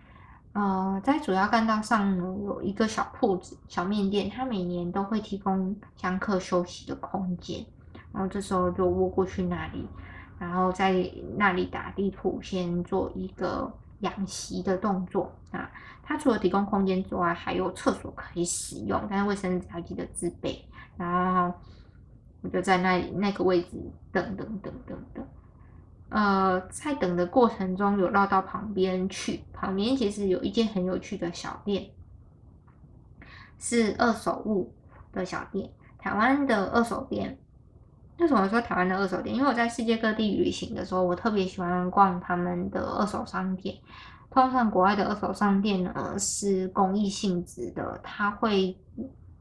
[0.52, 7.64] 呃，在主要干道上呢，有一个小铺子、小面店，它每年都会提供香客休息的空间。
[8.12, 9.86] 然后这时候就窝过去那里，
[10.40, 15.70] 然后在那里打地铺，先做一个养息的动作啊。
[16.02, 20.64] 它除了提供空间之外，还有厕所可以使用，但是卫生纸要记得自备。
[20.96, 21.54] 然后
[22.42, 23.68] 我就在那里那个位置
[24.10, 25.24] 等等等等等。
[26.10, 29.44] 呃，在等的过程中，有绕到旁边去。
[29.52, 31.88] 旁边其实有一间很有趣的小店，
[33.58, 34.74] 是二手物
[35.12, 35.70] 的小店。
[35.98, 37.38] 台湾的二手店，
[38.18, 39.36] 为什么说台湾的二手店？
[39.36, 43.76] 因为我在世界各地旅行的时候，我特别喜欢逛他们的二手商店。
[44.30, 48.76] 通常国外的二手商店呢是公益性质的，他会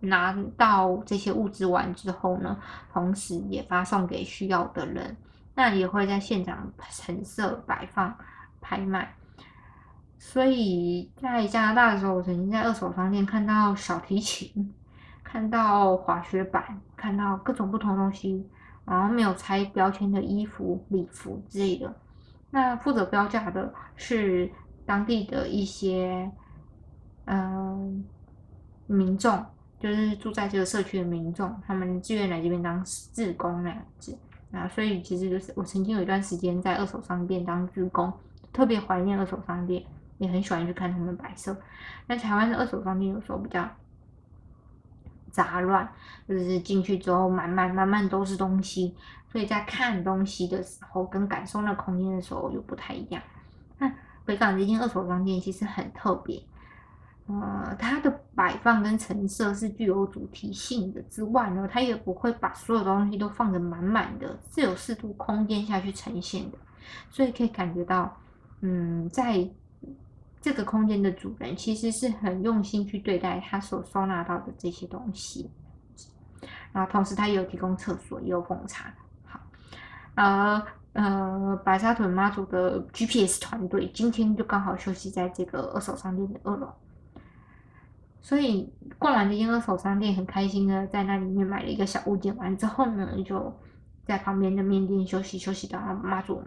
[0.01, 2.57] 拿到这些物资完之后呢，
[2.91, 5.15] 同时也发送给需要的人。
[5.60, 8.16] 那也会在现场陈设、摆放、
[8.62, 9.14] 拍卖。
[10.18, 14.74] 所以在加拿大的时候，我曾经在二手商店看到小提琴，
[15.22, 18.47] 看到滑雪板，看到各种不同东西，
[18.86, 21.93] 然后没有拆标签的衣服、礼服之类的。
[22.51, 24.49] 那负责标价的是
[24.86, 26.32] 当地的一些
[27.26, 28.05] 嗯
[28.88, 29.45] 民众，
[29.78, 34.18] 就是住在这个社区的民众，他们自愿来这边当志工那样子。
[34.52, 38.12] 啊，所以其实就是我曾经有一段时间在二手商店当职工，
[38.52, 39.84] 特别怀念二手商店，
[40.18, 41.56] 也很喜欢去看他们摆设。
[42.08, 43.70] 那台湾的二手商店有时候比较
[45.30, 45.88] 杂乱，
[46.28, 48.95] 就是进去之后满满满满都是东西，
[49.32, 53.22] 所以在看东西的时候跟感受那空间的时候又不太一样。
[53.78, 53.91] 那
[54.26, 56.41] 北港这间二手商店其实很特别。
[57.32, 66.57] 呃，它的摆放跟陈设是具有主题性的之外呢，它也不会把所有东西都放得满满的，是有适度空间下去呈现的，
[67.11, 68.17] 所以可以感觉到，
[68.61, 69.47] 嗯，在
[70.41, 75.51] 这个空间的主人其实是很用心去对待他所收纳到的这些东西，
[76.71, 78.91] 然后同时他也有提供厕所，也有奉茶。
[79.25, 79.39] 好，
[80.15, 80.63] 呃
[80.93, 86.73] 呃，白沙屯妈祖的 GPS 团队今天就刚好休息在这个二手商店的二楼。
[88.22, 92.36] 所以逛完这间二手商店，很开心的在那里面买了一个小物件。
[92.36, 93.57] 完之后呢，就
[94.05, 96.43] 在旁边的面店休息休息，到妈祖，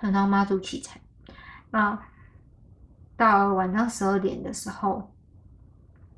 [0.00, 1.00] 等到妈祖启程。
[1.70, 2.00] 那
[3.16, 5.12] 到晚上十二点的时候，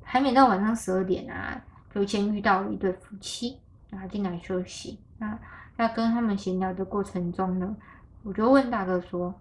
[0.01, 1.61] 还没到晚上十二点啊，
[1.93, 4.99] 就先遇到一对夫妻，然后进来休息。
[5.17, 5.37] 那
[5.77, 7.75] 在跟他们闲聊的过程中呢，
[8.23, 9.35] 我就问大哥说。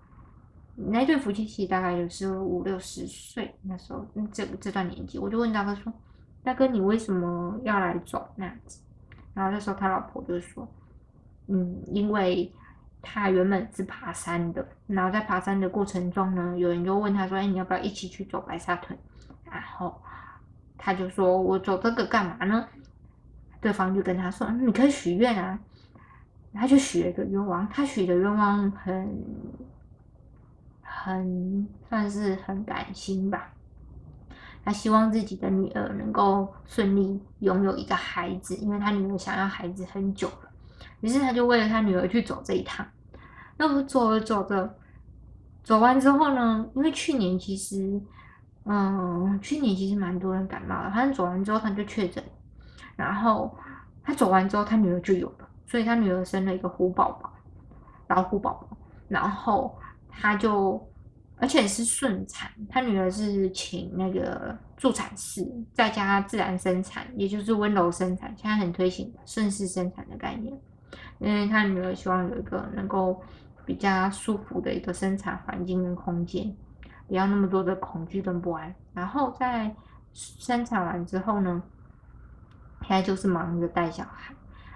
[0.87, 5.93] 那对夫妻其实大概就是五六十岁那时候，这这段年纪，我就问大哥说
[6.43, 8.81] ：“大哥，你为什么要来走那样子？”
[9.35, 10.67] 然后那时候他老婆就说
[11.49, 12.51] ：“嗯，因为
[13.03, 18.99] 他原本是爬山的，然后在爬山的过程中呢，有人就问他说：‘哎，你要不要一起去走白沙屯？’
[19.45, 20.01] 然后
[20.79, 22.67] 他就说：‘我走这个干嘛呢？’
[23.61, 25.59] 对方就跟他说：‘你可以许愿啊。’
[26.55, 29.09] 他就许了一个愿望，他许的愿望很。”
[30.93, 33.53] 很算是很感心吧，
[34.65, 40.51] 他希望自己的女儿能够顺利拥有一个孩子，因为他女儿想要孩子很久了，
[41.01, 42.85] 于是他就为了他女儿去走这一趟。
[43.57, 44.75] 那我走着走着，
[45.63, 48.01] 走完之后呢，因为去年其实，
[48.65, 52.23] 嗯，去年其实蛮多人感冒的，反正走完之后他就确诊，
[52.97, 53.57] 然后
[54.03, 57.33] 他走完之后他女儿就有了，所以他女儿生了一个虎宝宝，
[58.09, 58.77] 老虎宝宝，
[59.09, 59.79] 然后
[60.11, 60.87] 他就。
[61.43, 65.43] 而且是顺产，他女儿是请那个助产士
[65.73, 70.55] 在家自然生产，也就是温柔生产，现在很推行顺势生产的概念。
[71.19, 73.19] 因为他女儿希望有一个能够
[73.65, 76.55] 比较舒服的一个生产环境跟空间，
[77.09, 78.75] 不要那么多的恐惧跟不安。
[78.93, 79.75] 然后在
[80.13, 81.63] 生产完之后呢，
[82.83, 84.35] 现在就是忙着带小孩，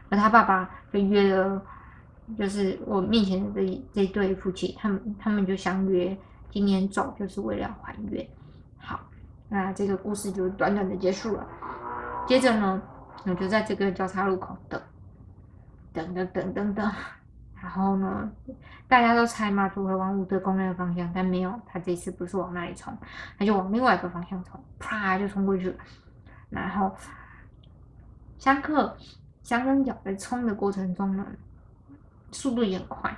[0.09, 1.63] 而他爸爸就约了，
[2.39, 6.17] 就是我面前的这这对夫妻，他们他们就相约。
[6.51, 8.25] 今年走就是为了还愿。
[8.79, 9.01] 好，
[9.49, 11.45] 那这个故事就短短的结束了。
[12.29, 12.81] 接着呢，
[13.25, 14.81] 我就在这个交叉路口等，
[15.93, 16.93] 等等等等等。
[17.61, 18.31] 然后呢，
[18.87, 22.97] 大家都猜马祖会往武德宫那个方向，但没有，他这次不是往那里冲，
[23.37, 25.77] 他就往另外一个方向冲，啪就冲过去了。
[26.51, 26.95] 然后
[28.39, 28.97] 香客
[29.43, 31.27] 香跟脚在冲的过程中呢，
[32.35, 33.17] 速度也很快。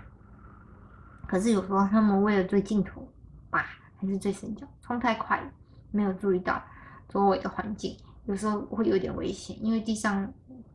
[1.27, 3.09] 可是有时候他们为了追镜头
[3.51, 3.67] 吧。
[3.99, 5.51] 还是最深脚，冲太快了，
[5.91, 6.63] 没有注意到
[7.09, 7.97] 周围的环境，
[8.27, 10.31] 有时候会有点危险，因为地上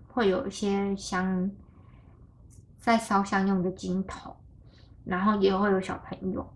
[0.08, 1.52] 会有一些香
[2.80, 4.36] 在烧香用的金头，
[5.06, 6.52] 然后也会有小朋友，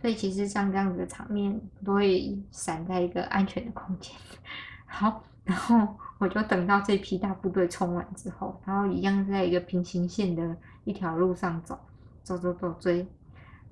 [0.00, 4.14] 所以其实像这样子的场面，都会闪在一个安全的空间。
[4.86, 11.78] 好，然后我就等到这批大部队冲完之后，然后一样在一个平行线的一条路上走，
[12.22, 13.08] 走走走追，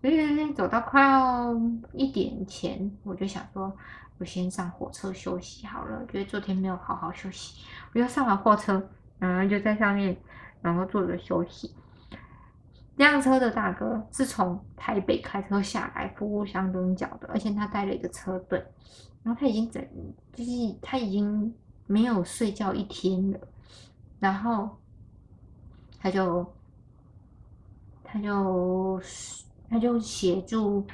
[0.01, 1.55] 所以走到快要
[1.93, 3.71] 一点前，我就想说，
[4.17, 7.63] 我先上火车休息好了，觉得昨天没有好好休息，
[7.93, 8.83] 我就上了货车，
[9.19, 10.17] 然后就在上面，
[10.63, 11.75] 然后坐着休息。
[12.97, 18.65] 辆车的大哥是从台北开车下来服务香灯角的，而且他带了一个车队，
[19.23, 19.87] 然后他已经整，
[20.33, 20.51] 就是
[20.81, 21.55] 他已经
[21.87, 23.39] 没有睡觉一天了，
[24.19, 24.77] 然后
[25.99, 26.47] 他就
[28.05, 29.01] 他就
[29.69, 30.87] 他就协助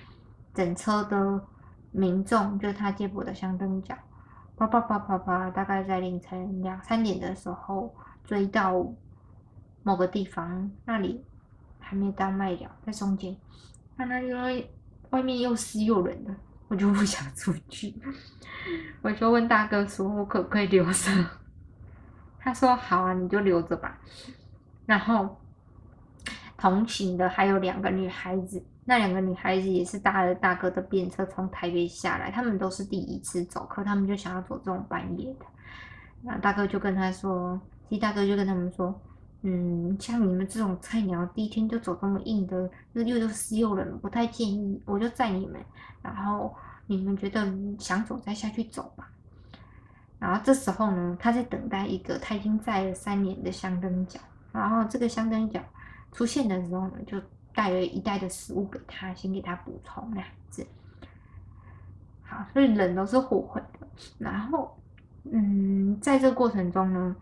[0.54, 1.44] 整车的
[1.90, 3.96] 民众，就是他接驳的香灯角，
[4.56, 8.86] 啪啪啪啪啪，大概在凌晨两三点的时候追到
[9.82, 11.24] 某个地方那里。
[11.84, 13.36] 还没到卖掉，在中间，
[13.96, 14.72] 那那因为
[15.10, 16.34] 外面又湿又冷的，
[16.72, 17.94] 我就不想出去。
[19.02, 21.10] 我就问大哥说：“我可不可以留着？”
[22.40, 23.98] 他说：“好啊，你就留着吧。”
[24.86, 25.38] 然后
[26.56, 35.44] 同行的还有两个女孩子，那两个女孩子也是搭了大哥的便车从台北下来，他们都是第一次走，可他们就想要走这种半夜的。
[36.22, 37.60] 那大哥就跟他说
[37.90, 38.98] ：“其实大哥就跟他们说。”
[39.44, 44.80] 嗯，像你们这种菜鸟，第一天就走这么硬的，又又湿又冷，不太建议。
[44.86, 45.60] 我就载你们，
[46.00, 46.54] 然后
[46.86, 49.10] 你们觉得想走再下去走吧。
[50.20, 54.20] 然后这时候呢，他在等待一个他已经载了三年的香灯脚，
[54.52, 55.60] 然后这个香灯脚
[56.12, 57.20] 出现的时候呢，就
[57.52, 60.64] 带了一袋的食物给他，先给他补充那样子。
[62.22, 63.88] 好，所以人都是互惠的。
[64.18, 64.78] 然后，
[65.24, 67.16] 嗯，在这个过程中呢，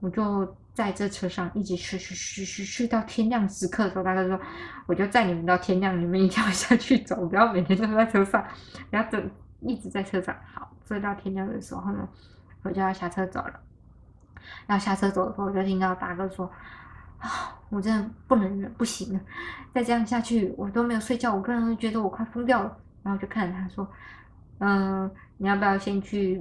[0.00, 0.56] 我就。
[0.78, 4.40] 在这车上一直去去去去去到天亮时刻的时候，大哥说
[4.86, 8.46] ：“我就载你们到天亮，你们一定要下去走，不要每天都在车上，
[8.88, 12.08] 不要等一直在车上。”好，追到天亮的时候呢，
[12.62, 13.54] 我就要下车走了。
[14.68, 16.48] 要下车走的时候，我就听到大哥说
[17.18, 19.20] ：“啊，我真的不能忍，不行了，
[19.74, 23.90] 再这样下去，我都没有睡觉，我个人觉得我快疯掉了。”然后就看着他说
[24.60, 26.40] ：“嗯，你要不要先去？”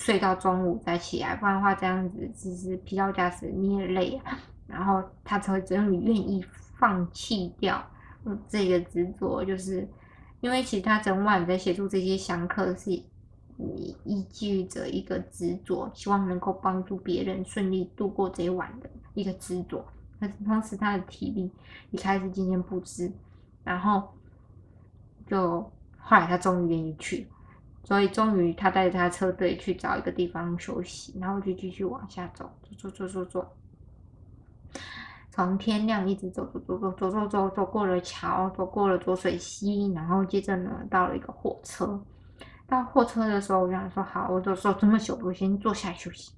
[0.00, 4.38] 睡到中午再起来，不然的话这样子只是疲劳驾驶，你也累啊。
[4.66, 6.42] 然后他才会终于愿意
[6.78, 7.84] 放弃掉
[8.48, 9.86] 这个执着，就是
[10.40, 19.84] 因为其实他整晚在协助这些香客，是依依据着一个执着，希望能够帮助别人顺利度过这一晚的一个执着。
[20.18, 21.52] 但是同时他的体力
[21.90, 23.12] 一开始渐渐不支，
[23.62, 24.08] 然后
[25.26, 25.60] 就
[25.98, 27.28] 后来他终于愿意去。
[27.82, 33.52] 所以终于，他带着他车队去找一个地方休息，然后就继续往下走，走走走走走，
[35.30, 42.00] 从天亮一直走走走走走走走走过了桥，走过了浊水溪，然后接着呢到了一个火车。
[42.66, 46.32] 到货车的时候，我就想说好，我就说这么久，我先坐下休息，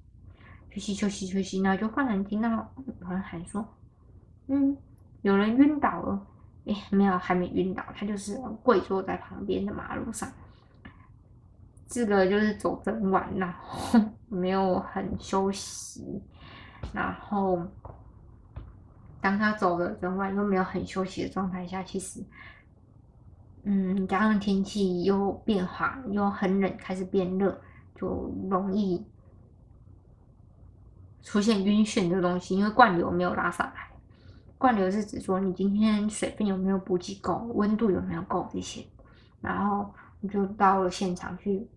[0.71, 1.61] 休息休息休息。
[1.61, 3.63] 然后就忽然听到有人喊说
[4.47, 4.75] ：“嗯，
[5.21, 6.25] 有人晕倒了。”
[6.65, 10.31] 哎，没有，还没晕倒，他就是跪坐在旁边的马路上。
[11.87, 16.21] 这个就是走整晚，然后 没有很休息，
[16.91, 17.61] 然后
[19.21, 22.23] 当他走了整晚又没有很休息的状态下，其实，
[23.63, 27.61] 嗯，加上天气又变化，又很冷，开始变热，
[27.95, 29.05] 就容易
[31.21, 33.89] 出现晕眩的东西，因为灌流没有拉上来。
[34.57, 38.85] 灌流是指说你今天水分有没有补给够，温度有没有够这些，
[39.41, 39.93] 然后
[40.27, 41.67] 就到了现场去。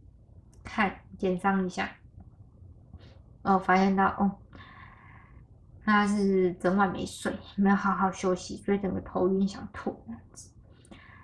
[0.68, 1.88] 看检伤一下，
[3.42, 4.36] 哦，发现到哦，
[5.84, 10.50] 他是整晚没睡，没有好好休息，所以整个头晕想吐那样子。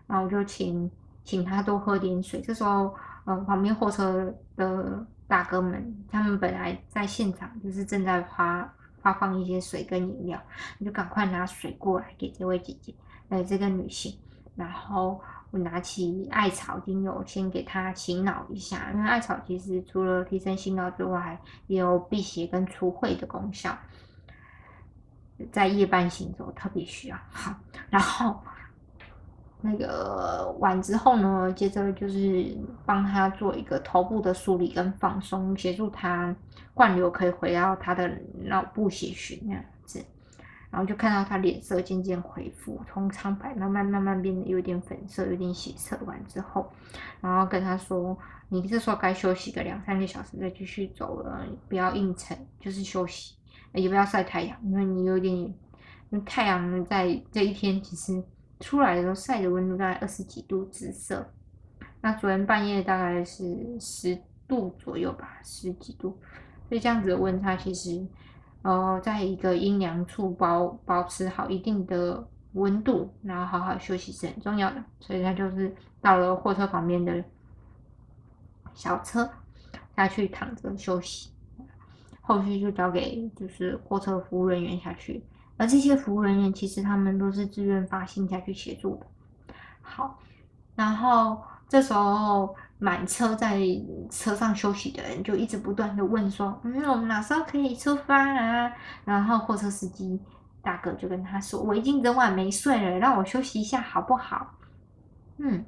[0.06, 0.88] 然后我就请
[1.24, 2.40] 请他多喝点水。
[2.40, 2.94] 这时候，
[3.24, 10.40] 嗯，旁边货车的大哥们，他们本来在现场就是正在发发放一些水跟饮料，
[10.78, 12.94] 你就赶快拿水过来给这位姐姐，
[13.28, 14.16] 呃，这个女性，
[14.54, 15.20] 然后。
[15.52, 23.76] 我拿起艾草精油，先给他醒脑一下，因为艾草其实除了提升心脑之外，也有辟邪跟除秽的功效，
[25.52, 27.16] 在夜半行走特别需要。
[27.28, 27.54] 好，
[27.90, 28.34] 然后
[29.60, 36.34] 那个完之后呢，接着就是帮他做一个头部的梳理跟放松，协助他
[36.72, 38.10] 灌流可以回到他的
[38.42, 39.71] 脑部血循那样子。
[40.72, 45.98] 然后就看到他脸色渐渐恢复，从苍白慢慢慢慢变得有点粉色，有点血色。
[46.06, 46.72] 完之后，
[47.20, 48.18] 然后跟他说
[48.48, 53.34] ：“你这时候该休息个两三个小时，再继续走了，不要硬撑，就是休息，
[53.74, 55.54] 也不要晒太阳，因为你有点，
[56.24, 58.24] 太阳在这一天其实
[58.58, 61.30] 出来的时候晒的温度大概二十几度紫色。
[62.00, 64.18] 那昨天半夜大概是十
[64.48, 66.18] 度左右吧，十几度。
[66.68, 68.04] 所以这样子的温差，其实
[68.62, 74.82] 呃，在一个阴凉处保保持好一定的温度，然后好好休息是很重要的。
[75.00, 77.24] 所以他就是到了货车旁边的
[78.74, 79.28] 小车
[79.96, 81.30] 下去躺着休息，
[82.20, 85.24] 后续就交给就是货车服务人员下去。
[85.56, 89.06] 而这些服务人员其实他们都是自愿发信下去协助的。
[89.80, 90.18] 好，
[90.74, 93.60] 然后这时候满车在
[94.10, 98.72] 车上休息的人就一直不断的问说：“嗯，我们哪时候可以出发啊？”
[99.06, 100.20] 然后货车司机
[100.60, 104.54] 大哥就跟他说：“我已经整晚没睡了，让我休息一下好不好？”
[105.38, 105.64] 嗯，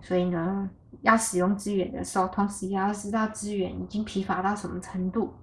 [0.00, 0.70] 所以呢，
[1.02, 5.34] 要使用资源的时候，同时也要知道资源已经疲乏到什么程度。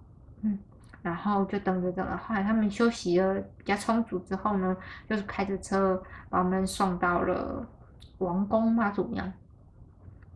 [0.41, 0.57] 嗯。
[1.03, 4.75] 然后就等着等着，后来他们休息了比较充足之后呢，
[5.07, 6.01] 就是开着车
[6.31, 7.63] 把我们送到了
[8.17, 9.23] 王宫妈祖庙。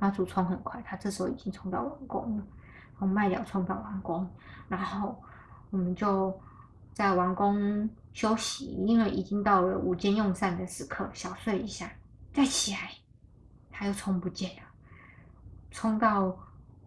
[0.02, 2.44] 妈祖冲很快，他这时候已经冲到王宫了，
[2.98, 4.28] 从麦寮冲到王宫，
[4.68, 5.22] 然后
[5.70, 6.36] 我们就
[6.92, 11.92] 在王宫休息，因为已经到了午间用膳的时刻，小睡一下，
[12.34, 12.90] 再起来，
[13.70, 14.64] 他又冲不见了，
[15.70, 16.36] 冲到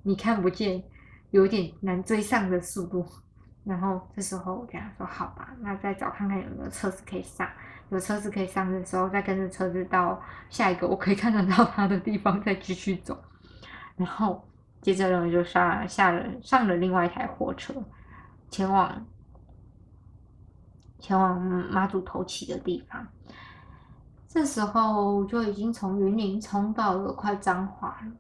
[0.02, 0.82] 你看不见，
[1.30, 3.06] 有点难追上的速度。
[3.62, 7.48] 然后这时候我跟他说：“好吧，那再找看看有没有车子可以上。
[7.90, 10.20] 有车子可以上的时候，再跟着车子到
[10.50, 13.16] 下一个我可以看得到他的地方，再继续走。
[13.96, 14.46] 然后
[14.80, 17.74] 接着呢，就上下了上了另外一台货车，
[18.50, 19.06] 前往
[20.98, 23.06] 前往妈祖头起的地方。
[24.26, 28.12] 这时候就已经从云林冲到了快彰化了。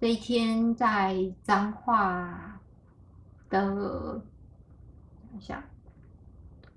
[0.00, 2.52] 这一天在彰化。”
[3.48, 5.62] 的，等一下，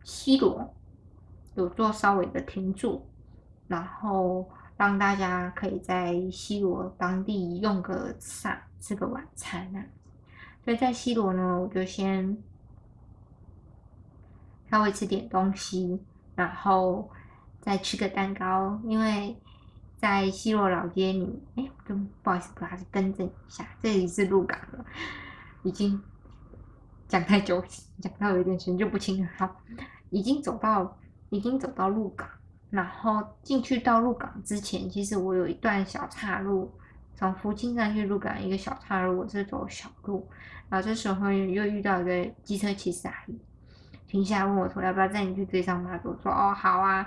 [0.03, 0.71] 西罗
[1.55, 3.01] 有做稍微的停住，
[3.67, 9.83] 然后让大家可以在西罗当地用个上，吃个晚餐呢。
[10.63, 12.37] 所以在西罗呢，我就先
[14.69, 16.01] 稍微吃点东西，
[16.35, 17.09] 然后
[17.61, 19.35] 再吃个蛋糕，因为
[19.97, 21.69] 在西罗老街里，哎，
[22.23, 24.85] 不好意思，不好意思，更正一下，这里是鹿港了，
[25.63, 26.01] 已经。
[27.07, 27.59] 讲太久，
[27.99, 29.29] 讲到有点神就不清了。
[29.35, 29.49] 好，
[30.11, 30.95] 已经走到，
[31.29, 32.27] 已经走到鹿港，
[32.69, 36.71] 然后进去到鹿港之前，其实我有一段小岔路，
[37.15, 40.27] 从福清站去鹿港一个小岔路，我是走小路。
[40.69, 43.39] 然后这时候又遇到一个机车骑士阿姨，
[44.07, 46.15] 停下来问我说要不要载你去追上妈祖？
[46.21, 47.05] 说哦好啊。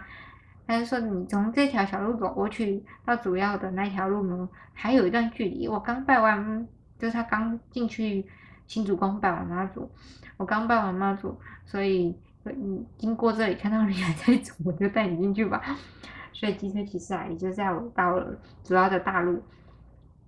[0.67, 5.67] 他就说你从这条小路走过去到主要的那条路呢，还有一段距离。
[5.69, 6.67] 我刚拜完，
[6.99, 8.27] 就是他刚进去。
[8.69, 9.91] 新主公拜完妈祖，
[10.39, 15.63] 我刚拜完妈祖，所以嗯，经过这里看到你还在走， 我就带你进去吧。
[16.33, 19.43] 所以机车骑士阿姨就在我到了主要的大陆，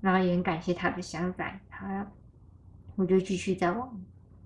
[0.01, 2.07] 然后也很感谢他的相载，他
[2.97, 4.01] 我就继续再往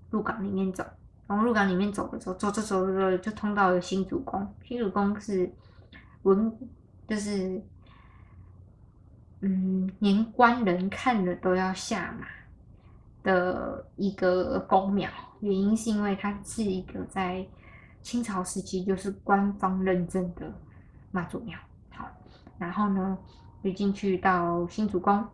[0.09, 0.83] 鹿港里面走。
[1.27, 4.51] 往鹿港里面走的时候，走着走着就通到了新主公。
[4.63, 5.51] 新主公是
[6.23, 6.51] 文，
[7.07, 7.61] 就是
[9.41, 12.25] 嗯，连官人看了都要下马。
[13.21, 15.09] 的一个宫庙，
[15.41, 17.45] 原因是因为它是一个在
[18.01, 20.51] 清朝时期就是官方认证的
[21.11, 21.57] 妈祖庙。
[21.91, 22.05] 好，
[22.57, 23.17] 然后呢，
[23.63, 25.25] 就进去到新主宫，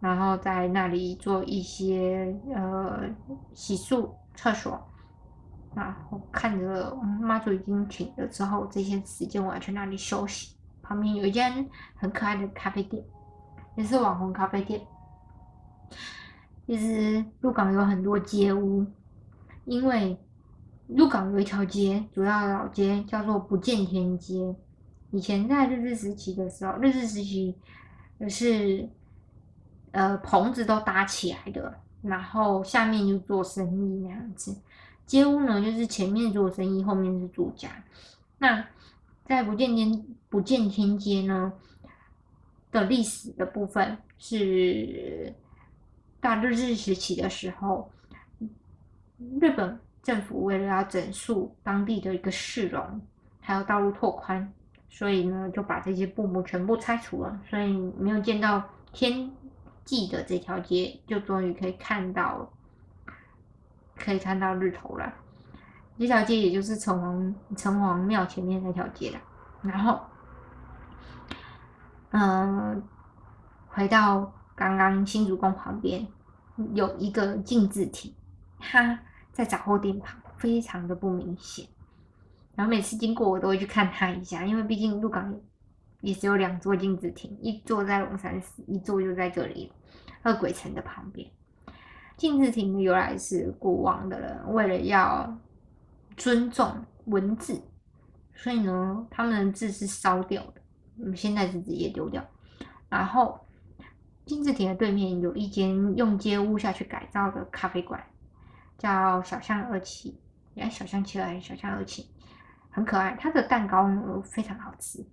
[0.00, 3.08] 然后在那里做一些呃
[3.54, 4.80] 洗漱、厕所，
[5.74, 10.56] 然后看着妈祖已经停了之后，这些时间我要去那里休息。
[10.82, 13.02] 旁边有一间很可爱的咖啡店，
[13.74, 14.80] 也是网红咖啡店。
[16.66, 18.84] 其实鹿港有很多街屋，
[19.64, 20.18] 因为
[20.88, 24.54] 鹿港有一条街，主要老街叫做不见天街。
[25.10, 27.54] 以前在日治时期的时候，日治时期
[28.28, 28.88] 是
[29.92, 34.56] 呃棚子都搭起来的，然后下面就做生意那样子。
[35.06, 37.68] 街屋呢，就是前面做生意，后面是住家。
[38.38, 38.66] 那
[39.24, 41.52] 在不见天不见天街呢
[42.70, 45.34] 的历史的部分是。
[46.20, 47.92] 大日治时期的时候，
[49.38, 53.00] 日本政府为了要整肃当地的一个市容，
[53.40, 54.52] 还有道路拓宽，
[54.88, 59.28] 所以呢就把这些布幕全部拆除了，所以没有见到天
[59.84, 62.48] 际的这条街，就终于可以看到，
[63.96, 65.12] 可以看到日头了。
[65.98, 69.18] 这条街也就是城隍城隍庙前面那条街了。
[69.62, 70.00] 然后，
[72.10, 72.80] 嗯，
[73.66, 74.32] 回到。
[74.56, 76.06] 刚刚新竹宫旁边
[76.74, 78.14] 有一个镜字体，
[78.60, 78.96] 它
[79.34, 81.66] 在杂货店旁，非常的不明显。
[82.54, 85.34] 然后每次经过我都会去看他一下，因为毕竟鹿港
[86.00, 89.72] 也只有两座镜子亭，一座在龙山寺，一座就在这里
[90.22, 91.28] 二鬼城的旁边。
[92.16, 95.36] 镜子亭的由来是国王的人为了要
[96.16, 97.60] 尊重文字，
[98.34, 100.62] 所以呢，他们的字是烧掉的，
[101.00, 102.24] 我们现在是直接丢掉。
[102.88, 103.40] 然后
[104.24, 108.00] 镜子亭的对面有一间用街屋下去改造的咖啡馆，
[108.78, 110.18] 叫小象二七，
[110.56, 112.08] 哎，小象七还是小象二七？
[112.70, 115.04] 很可爱，它的蛋糕呢非常好吃，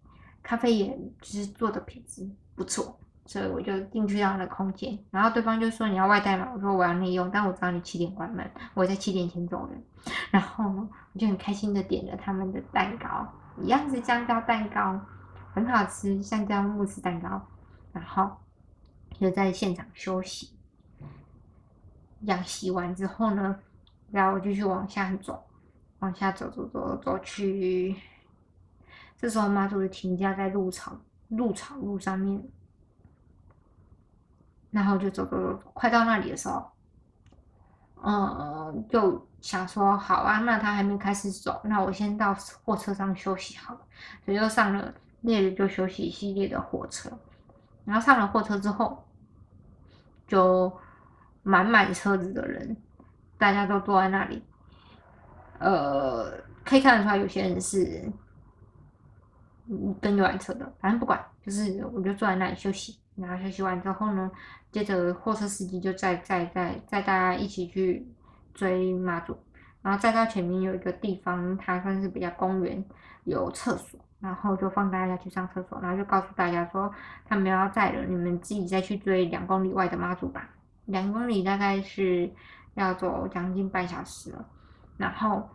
[0.41, 6.49] 咖啡也就是做的品质不错，所以我就进去到那空间，然后对方就说你要外带吗？
[6.53, 9.83] 我说我要内用，但我知道你七点关门，我在七点前走人，
[10.31, 10.65] 然后，
[11.13, 13.31] 我就很开心的点了他们的蛋糕，
[13.61, 14.99] 一样是香蕉蛋糕，
[15.53, 17.47] 很好吃，香蕉慕斯蛋糕，
[17.93, 18.37] 然后
[19.19, 20.55] 就在现场休息，
[22.21, 23.59] 样洗完之后呢，
[24.11, 25.43] 然后我就去往下走。
[25.99, 27.95] 往下走走走走去，
[29.15, 32.43] 这时候妈祖就停驾在路草路草路上面，
[34.71, 36.71] 然后就走走走，快到那里的时候，
[38.01, 43.81] 嗯，就想说好啊，那他还没开始走，那我先到货车上休息好了，
[44.25, 47.11] 所以就上了烈日就休息系列的火车，
[47.85, 49.07] 然后上了货车之后，
[50.27, 50.75] 就
[51.43, 52.75] 满满车子的人，
[53.37, 54.43] 大家都坐在那里。
[55.59, 56.31] 呃，
[56.65, 58.11] 可以看得出来，有些人是
[60.01, 62.99] 跟游览车的，反正不管，就是我就坐在那里休息。
[63.15, 64.31] 然后休息完之后呢，
[64.71, 68.07] 接着货车司机就载载载载大家一起去
[68.53, 69.37] 追妈祖。
[69.81, 72.83] 然后再到前面有一个地方，它算是比较公园，
[73.25, 76.91] 有厕所，然后就放大家去上厕所，然后就告诉大家说，
[77.25, 80.49] 他们要载了，你们自己再去追两公里外的妈祖吧。
[80.85, 82.31] 两公里大概是
[82.73, 84.45] 要走将近半小时了。
[84.97, 85.49] 然后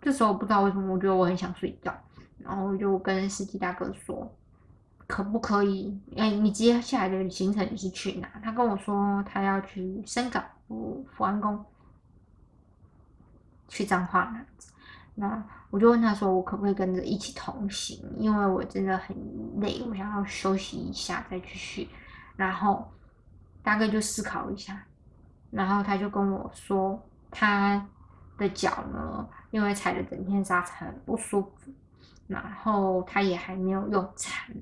[0.00, 1.94] 这时候不知道为什么，我觉得我很想睡觉，
[2.38, 4.34] 然后就跟司机大哥说，
[5.06, 6.00] 可不可以？
[6.16, 8.28] 哎，你接下来的行程是去哪？
[8.42, 11.64] 他跟我说他要去深港福福安宫，
[13.68, 14.72] 去彰化那子。
[15.14, 18.02] 那我就问他说，我可不可以跟着一起同行？
[18.16, 19.14] 因为我真的很
[19.60, 21.88] 累，我想要休息一下再继续。
[22.34, 22.90] 然后
[23.62, 24.82] 大哥就思考一下，
[25.50, 27.86] 然后他就跟我说他。
[28.38, 31.70] 的脚呢，因为踩了整天沙尘不舒服，
[32.26, 34.52] 然后他也还没有用餐，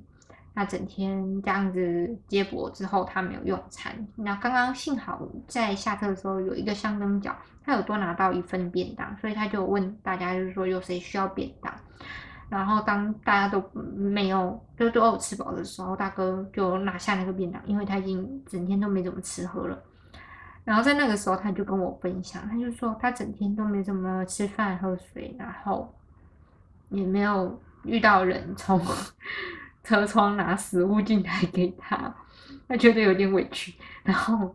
[0.52, 3.94] 那整天这样子接驳之后，他没有用餐。
[4.16, 7.34] 那刚刚幸好在下车的时候有一个香灯脚，
[7.64, 11.72] 他有多拿到一份便当，所以他就问大家，就是说有谁需要便当。
[12.50, 13.62] 然后当大家都
[13.94, 19.82] 没有，就都有吃饱的时候，大哥就拿下那个便当，因为他已经整天都没怎么吃喝了。
[20.64, 25.94] 然后在那个时候，他就跟我分享，他就说他整天都没怎么吃饭喝水，然后
[26.88, 28.80] 也没有遇到人从
[29.84, 32.12] 车窗拿食物进来给他，
[32.68, 33.74] 他觉得有点委屈。
[34.02, 34.54] 然后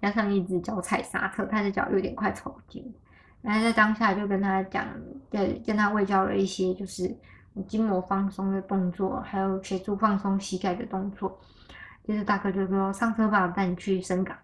[0.00, 2.82] 加上一只脚踩刹车，他的脚有点快抽筋。
[3.42, 4.86] 然后在当下就跟他讲，
[5.30, 7.16] 跟跟他喂教了一些就是
[7.68, 11.40] 筋膜放松的动作，还有协助放松膝盖的动作。
[12.04, 14.36] 接着大哥就说上车吧，我带你去深港。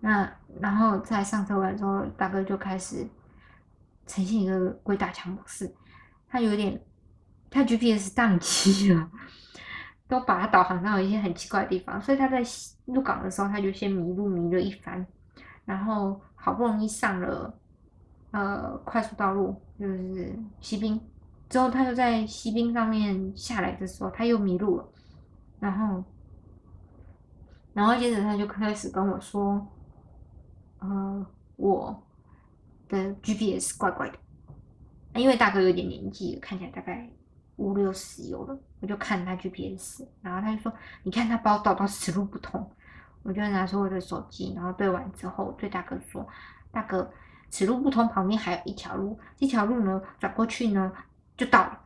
[0.00, 0.30] 那
[0.60, 3.06] 然后在上车完之后，大哥就开始
[4.06, 5.74] 呈现一个鬼打墙模式，
[6.28, 6.80] 他有点，
[7.50, 9.10] 他 GPS 宕机了，
[10.06, 12.42] 都把他导航到一些很奇怪的地方，所以他在
[12.84, 15.04] 入港的时候他就先迷路迷了一番，
[15.64, 17.52] 然后好不容易上了
[18.36, 21.00] 呃快速道路，就是西滨，
[21.48, 24.88] 之后他又在西滨上面下来的时候他又迷路了，
[25.58, 26.04] 然后，
[27.72, 29.66] 然后接着他就开始跟我说。
[30.78, 31.26] 呃，
[31.56, 32.02] 我
[32.86, 34.18] 的 GPS 怪怪的，
[35.18, 37.10] 因为大哥有点年纪，看起来大概
[37.56, 40.70] 五六十有了，我就看他 GPS，然后他就说
[41.02, 42.70] ：“你看他把我导到死路不通。
[43.24, 46.24] ”我就拿出我的手机，然后对完之后，对大哥说
[46.70, 47.10] ：“大哥，
[47.50, 50.92] 此路不通，旁边还有一条路，这条路呢，转过去呢
[51.36, 51.80] 就到了。”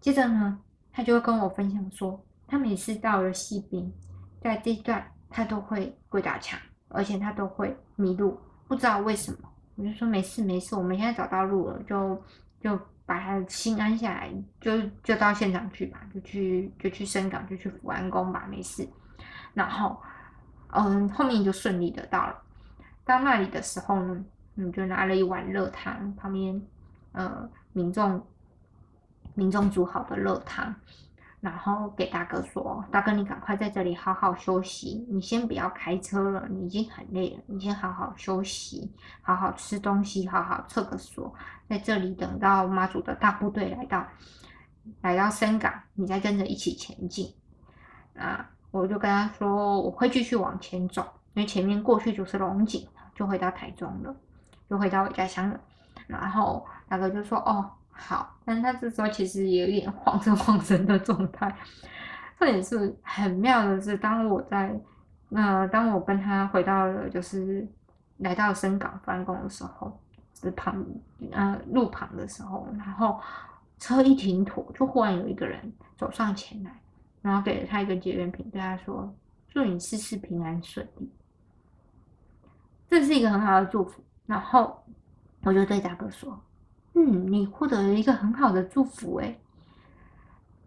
[0.00, 0.58] 接着呢，
[0.92, 3.92] 他就会跟我分享说，他每次到了西滨，
[4.40, 6.58] 在这一段他都会鬼打墙。
[6.90, 9.38] 而且他都会迷路，不知道为什么。
[9.74, 12.22] 我就说没事没事，我们现在找到路了，就
[12.62, 18.88] 就把他的心安下来，就就到现场去吧，就去就去深港，就去福安宫吧，没事。
[19.52, 20.00] 然后，
[20.68, 22.34] 嗯，后面就顺利的到了。
[23.04, 24.24] 到那里的时候呢，
[24.60, 26.60] 嗯，就拿了一碗热汤，旁边
[27.12, 28.20] 呃民众
[29.34, 30.74] 民众煮好的热汤，
[31.40, 38.92] 然后给大哥说：“大哥，你赶快在这里好好休息，你先不要开车了，你已经很累了，你先好好休息，
[39.22, 41.32] 好好吃东西，好好厕个所，
[41.68, 44.04] 在这里等到妈祖的大部队来到，
[45.02, 47.32] 来到深港，你再跟着一起前进。”
[48.18, 51.02] 啊，我就跟他说：“我会继续往前走，
[51.34, 54.16] 因为前面过去就是龙井，就回到台中了，
[54.68, 55.60] 就回到我家乡了。”
[56.06, 61.52] 然后大哥就说：“哦。”好，但是他这时候其实也有点晃神晃神的状态。
[62.38, 64.72] 这也是很妙的是，当我在
[65.30, 67.66] 那，当我跟他回到了就是
[68.18, 70.00] 来到深港办公的时候，
[70.32, 70.86] 是旁
[71.32, 73.20] 呃路旁的时候，然后
[73.80, 75.60] 车一停妥，就忽然有一个人
[75.96, 76.70] 走上前来，
[77.20, 79.12] 然后给了他一个结缘品，对他说
[79.50, 81.12] ：“祝你事事平安顺利。”
[82.88, 84.00] 这是一个很好的祝福。
[84.28, 84.80] 然后
[85.40, 86.40] 我就对大哥说。
[86.94, 89.36] 嗯，你获得了一个很好的祝福哎。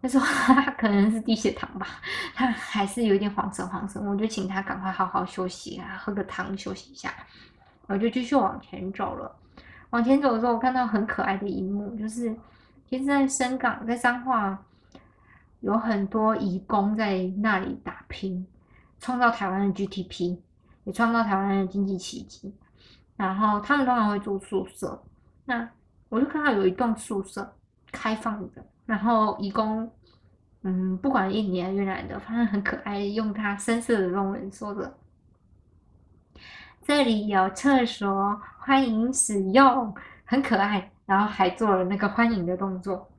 [0.02, 1.86] 他说 他可能是低血糖吧，
[2.34, 4.04] 他还是有点晃神晃神。
[4.04, 7.10] 我就请他赶快好好休息啊，喝个汤休息一下。
[7.86, 9.34] 我就继续往前走了。
[9.90, 12.34] 往前走的时候，我看到很可爱的一幕，就是
[12.88, 14.58] 其实，在深港，在彰化，
[15.60, 18.46] 有很多义工在那里打拼，
[18.98, 20.38] 创造台湾的 GDP，
[20.84, 22.52] 也创造台湾的经济奇迹。
[23.22, 25.02] 然后他们通常会住宿舍，
[25.44, 25.68] 那。
[26.08, 27.56] 我就看到有一栋宿舍
[27.90, 29.90] 开放的，然后义工，
[30.60, 34.94] 嗯，不管印尼还是越南的，反正很可爱，用他深色的中文说着
[36.84, 39.94] ：“这里有厕所，欢迎使用。”
[40.26, 43.10] 很可爱，然后还做了那个欢迎的动作。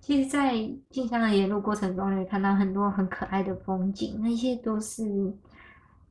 [0.00, 0.52] 其实，在
[0.90, 5.02] 进香的沿路过程中，也看到很多很可爱的风景，那些都是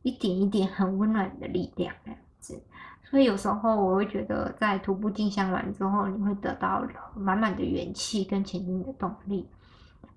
[0.01, 2.59] 一点一点很温暖的力量，这样子。
[3.09, 6.83] 所以有时候我会觉得，在徒步进香完之后，你会得到
[7.15, 9.49] 满满的元气跟前进的动力，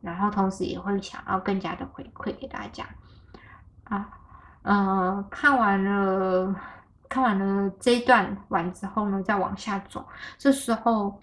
[0.00, 2.84] 然后同时也会想要更加的回馈给大家。
[3.84, 4.08] 啊，
[4.62, 6.54] 呃，看完了
[7.08, 10.04] 看完了这一段完之后呢，再往下走，
[10.36, 11.16] 这时候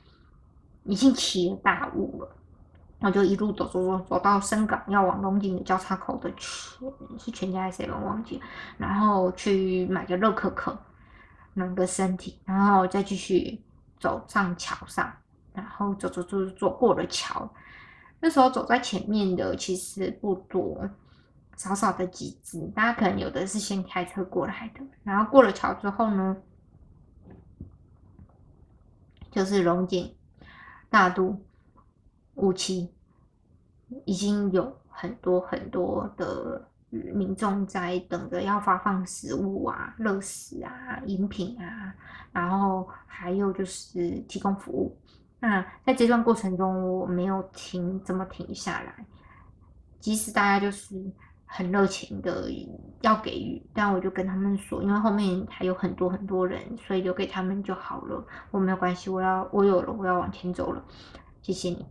[0.84, 2.30] 已经起了大雾了，
[3.02, 6.90] 我就一路走走走走到深港要往龙井的交叉口的全
[7.20, 8.42] 是全家还是谁忘记，
[8.78, 10.78] 然后去买个热可可。
[11.58, 13.60] 暖个身体，然后再继续
[14.00, 15.12] 走上桥上，
[15.54, 17.52] 然后走走走走过了桥。
[18.20, 20.88] 那时候走在前面的其实不多，
[21.56, 22.62] 少少的几只。
[22.76, 26.38] 大家可能有的是先开车过来的，然后过了桥之后呢，
[29.32, 30.16] 就是龙井
[30.92, 31.44] 大都
[32.36, 32.94] 五期，
[34.06, 36.67] 已经有很多很多的。
[36.90, 41.94] 民众在等着要发放食物啊、热食啊、饮品啊，
[42.32, 44.98] 然后还有就是提供服务。
[45.40, 49.06] 那在这段过程中，我没有停，怎么停下来？
[50.00, 50.96] 即使大家就是
[51.46, 52.50] 很热情的
[53.02, 58.26] 要给予，但我就跟他们说，因为后面还有很多很多人，所以留给他们就好了。
[58.50, 60.82] 我没有关系，我要我有了，我要往前走了。
[61.42, 61.86] 谢谢你。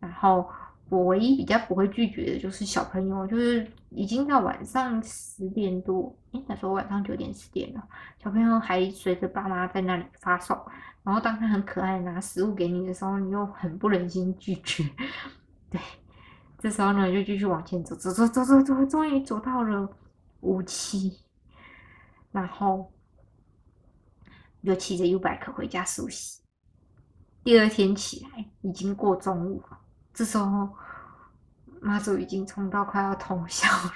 [0.00, 0.46] 然后。
[0.90, 7.88] 我唯一比较不会拒绝的就是小朋友，就是已经到晚上十点多，哎，那时候晚上九点十点了，
[8.22, 10.56] 小朋友还随着爸妈在那里发送，
[11.02, 14.84] 然后当他很可爱拿食物给你的时候，你又很不忍心拒绝，
[15.70, 15.80] 对，
[16.58, 19.88] 这时候呢就继续往前走，走走走走走，终于走到了
[20.40, 21.20] 五期，
[22.32, 22.92] 然后
[24.64, 26.42] 就骑着 U bike 回家休息。
[27.44, 29.78] 第二天起来已经过中午了。
[30.14, 30.70] 这时候，
[31.84, 33.92] 妈祖已经冲到快要通宵了。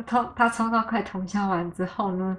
[0.06, 2.36] 通他冲到快通宵完之后呢，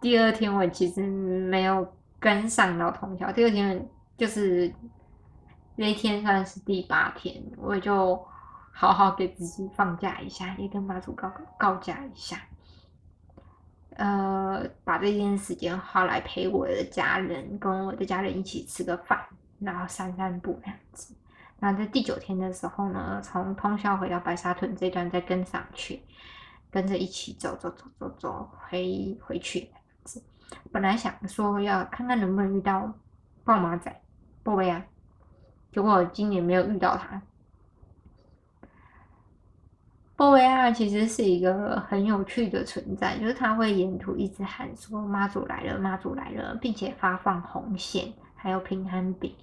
[0.00, 1.86] 第二天我其实没有
[2.18, 3.30] 跟上到通宵。
[3.30, 3.86] 第二天
[4.16, 4.72] 就是
[5.76, 8.26] 那天算是第八天，我就
[8.72, 12.40] 好好给自己放假一下，也跟妈祖告告假一下。
[13.96, 19.22] 呃，把这件时间花来陪我的家人，跟我的家人一起吃个饭。
[19.60, 21.12] 然后散散步那样子，
[21.60, 26.02] 那在第九天的时候呢，从通宵回到白沙屯这段再跟上去，
[26.70, 29.70] 跟着一起走走走走走回回去。
[30.72, 32.92] 本来想说要看看能不能遇到
[33.44, 34.00] 豹马仔，
[34.42, 34.84] 宝贝啊，
[35.72, 37.20] 结果今年没有遇到他。
[40.16, 48.12] 波维亚其实是一个很有趣的存在，就是他会沿途一直喊说妈祖来了，妈祖来了，并且发放红线。
[48.40, 49.34] 还有平安饼，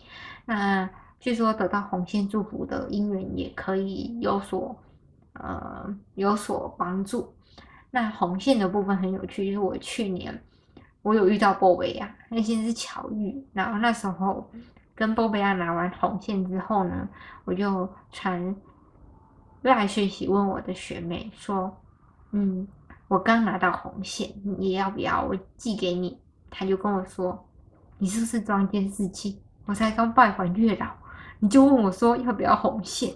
[0.46, 0.90] 那
[1.20, 4.76] 据说得到红线祝福的姻缘也可以有所
[5.34, 7.34] 呃有所帮助。
[7.92, 10.44] 那红线的部分很有趣，就是我去年
[11.02, 14.50] 我有遇到波维亚，那其实是巧遇，然后那时候
[14.94, 17.08] 跟波贝亚拿完红线之后呢，
[17.46, 18.56] 我就传
[19.62, 21.76] 来讯息问我的学妹说
[22.32, 22.68] ：“嗯，
[23.08, 26.20] 我刚拿到红线，你要不要我寄给你？”
[26.52, 27.48] 她就跟我说
[27.98, 29.42] ：“你是不是装监视器？
[29.66, 30.88] 我才刚拜完月老，
[31.40, 33.14] 你就问我说要不要红线？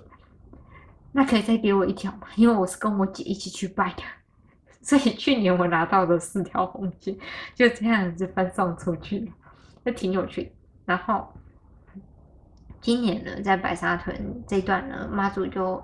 [1.12, 2.28] 那可以再给我一条吗？
[2.36, 4.04] 因为我是跟我姐一起去拜的，
[4.82, 7.18] 所以去年我拿到的四条红线
[7.56, 9.32] 就这样子分送出去了，
[9.86, 10.52] 就挺有趣。
[10.86, 11.28] 然后。”
[12.82, 15.84] 今年呢，在白沙屯这段呢，妈祖就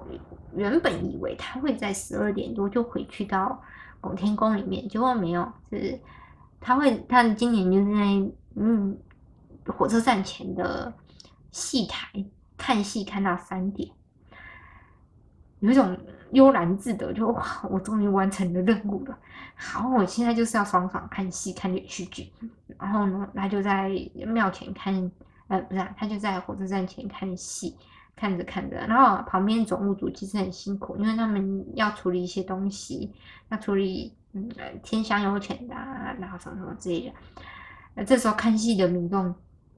[0.55, 3.61] 原本以为他会在十二点多就回去到
[3.99, 5.99] 拱天宫里面，结果没有，是
[6.61, 8.97] 他会他今年就在嗯
[9.67, 10.93] 火车站前的
[11.55, 12.09] 戏台
[12.57, 13.89] 看戏看到三点，
[15.61, 15.97] 有一种
[16.31, 19.17] 悠然自得，就哇，我终于完成了任务了。
[19.55, 22.29] 好，我现在就是要爽爽看戏看连续剧，
[22.77, 23.89] 然后呢，他就在
[24.27, 25.09] 庙前看。
[25.47, 27.77] 呃，不是，他就在火车站前看戏，
[28.15, 33.13] 看着看着，然后旁边总务组其实很辛苦，因为他们要处理一些东西，
[33.49, 34.49] 要处理嗯
[34.83, 35.75] 天香油钱的，
[36.19, 37.13] 然后什么什么之类的。
[37.93, 39.33] 那这时候看戏的民众，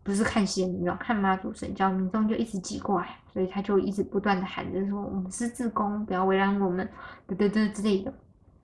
[0.08, 6.90] 不是看戏的民众，看妈祖神教民众就一直挤过来，所以他就一直不断的喊着说：“我们是自宫，不要为难我们，
[7.28, 8.14] 对对对之类的。”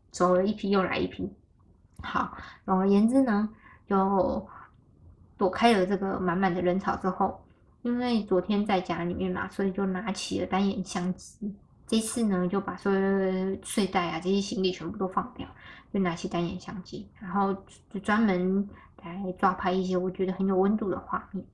[0.10, 1.30] 走了一批又来一批。
[2.02, 3.50] 好，总而言之呢，
[3.86, 4.48] 就。
[5.36, 7.44] 躲开了这个满满的人潮之后，
[7.82, 11.54] 因为昨天在家里面嘛，所以就拿起了单眼相机。
[11.88, 15.46] 这次呢，就把所有的睡袋啊这些行李全部都放掉，
[15.92, 17.54] 就拿起单眼相机，然后
[17.92, 18.70] 就专门
[19.04, 21.46] 来抓拍一些我觉得很有温度的画面。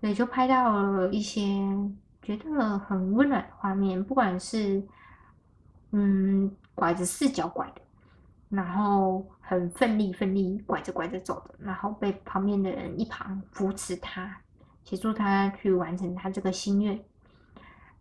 [0.00, 1.42] 所以就拍到了一些
[2.22, 4.82] 觉得很温暖的画面，不管是
[5.90, 7.80] 嗯拐着四脚拐的。
[8.48, 14.40] 然后很奋力奋力拐着拐着走的，然后被旁边的人一旁扶持他，
[14.82, 17.00] 协助他去完成他这个心愿。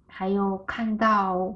[0.08, 1.56] 还有看到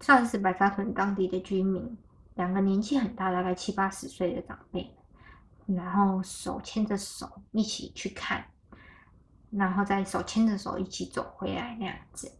[0.00, 1.98] 算是白沙屯当地的居民，
[2.38, 4.94] 两个年纪很大，大概七八十岁的长辈，
[5.66, 8.44] 然后手牵着手一起去看，
[9.50, 12.30] 然后再手牵着手一起走回来那样子。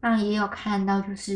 [0.00, 1.34] 那也有看到，就是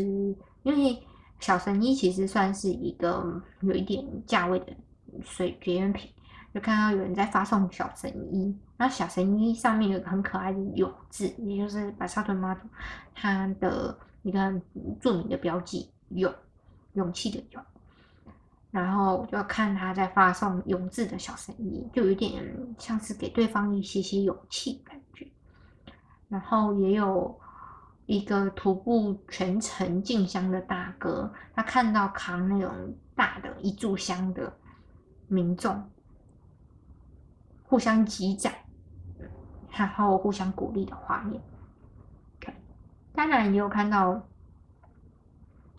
[0.63, 0.99] 因为
[1.39, 4.75] 小神医其实算是一个有一点价位的
[5.23, 6.11] 水绝缘品，
[6.55, 12.67] 就看到有人在发送小神医，那小神医上面有个很可爱的勇字，也就是白沙屯妈祖
[13.13, 14.59] 他的一个
[14.99, 16.33] 著名的标记勇，
[16.97, 17.63] 勇气的勇。
[18.69, 22.43] 然后我就看他在发送勇字的小声音，就有点
[22.77, 25.25] 像是给对方一些些勇气感觉，
[26.27, 27.39] 然后也有。
[28.09, 34.57] 一个徒步全程进香的大哥，他看到扛那种大的一炷香的
[35.27, 35.91] 民众，
[37.65, 38.49] 互相击掌，
[39.73, 41.41] 然后互相鼓励的画面。
[43.13, 44.25] 当然也有看到，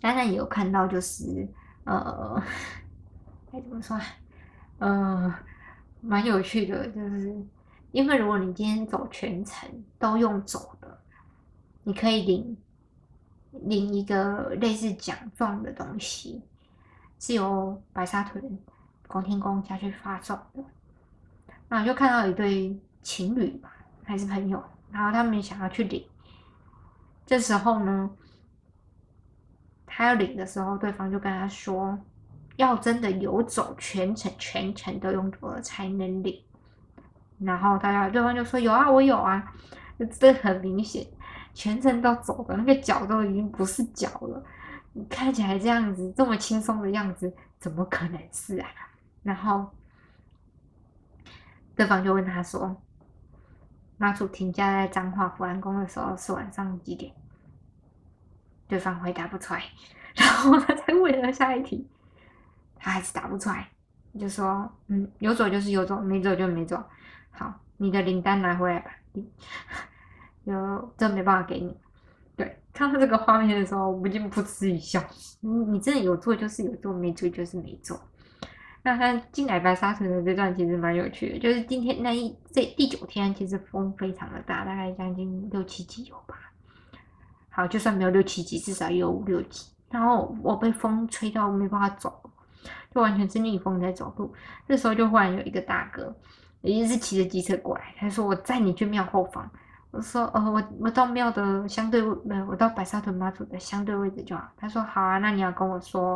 [0.00, 1.48] 当然也有看到，就是
[1.84, 2.42] 呃，
[3.52, 3.98] 该怎么说？
[4.78, 5.34] 呃，
[6.00, 7.34] 蛮有趣的，就是
[7.92, 9.68] 因为如果你今天走全程
[9.98, 10.98] 都用走的。
[11.84, 12.56] 你可以领
[13.50, 16.42] 领一个类似奖状的东西，
[17.18, 18.58] 是由白沙屯
[19.06, 20.62] 广天宫下去发送的。
[21.66, 23.74] 那我就看到一对情侣吧，
[24.04, 26.04] 还是朋友，然后他们想要去领。
[27.24, 28.10] 这时候呢，
[29.98, 31.98] 他要领的时候，对方就跟他说，
[32.54, 36.40] 要真的有走全程，全程都用走了才能领。
[37.40, 39.52] 然后大家对方就说有啊，我有啊，
[40.16, 41.04] 这很明显。
[41.52, 44.40] 全程都走的那个脚都已经不是脚了，
[44.92, 48.68] 你看起来这样子这么轻松的样子，怎么可能是啊？
[49.24, 49.68] 然后
[51.74, 52.80] 对方就问他说
[53.98, 57.12] ：“妈祖停驾在彰化福安宫的时候是晚上几点？”
[58.68, 59.62] 对方回答不出来，
[60.14, 61.88] 然后他再问了下一题，
[62.76, 63.68] 他还是答不出来，
[64.18, 66.80] 就说：“嗯，有走就是有走，没走就没走。
[67.30, 68.90] 好，你的领单拿回来吧。”
[70.46, 71.76] 就这没办法给你。
[72.36, 75.02] 对，看到这个画面的时候，我就噗嗤一笑。
[75.40, 78.00] 你你真的有做就是有做，没做就是没做。
[78.82, 86.47] 那他进来白沙城的这段其实蛮有趣的，就是今天那一这第九天，其实风非常的大，大概将近六七级有吧。
[87.58, 89.66] 好，就算没有六七级，至少也有五六级。
[89.90, 92.30] 然后我被风吹到没办法走，
[92.94, 94.32] 就完全是逆风在走路。
[94.68, 96.14] 这时候就忽然有一个大哥，
[96.60, 99.50] 也是骑着机车过来，他说：“我载你去庙后方。”
[99.90, 106.12] 我说：“哦，我我到庙的相对位，我到白沙屯妈祖的相对位置就好。”他说：“好啊，那你要跟我说。”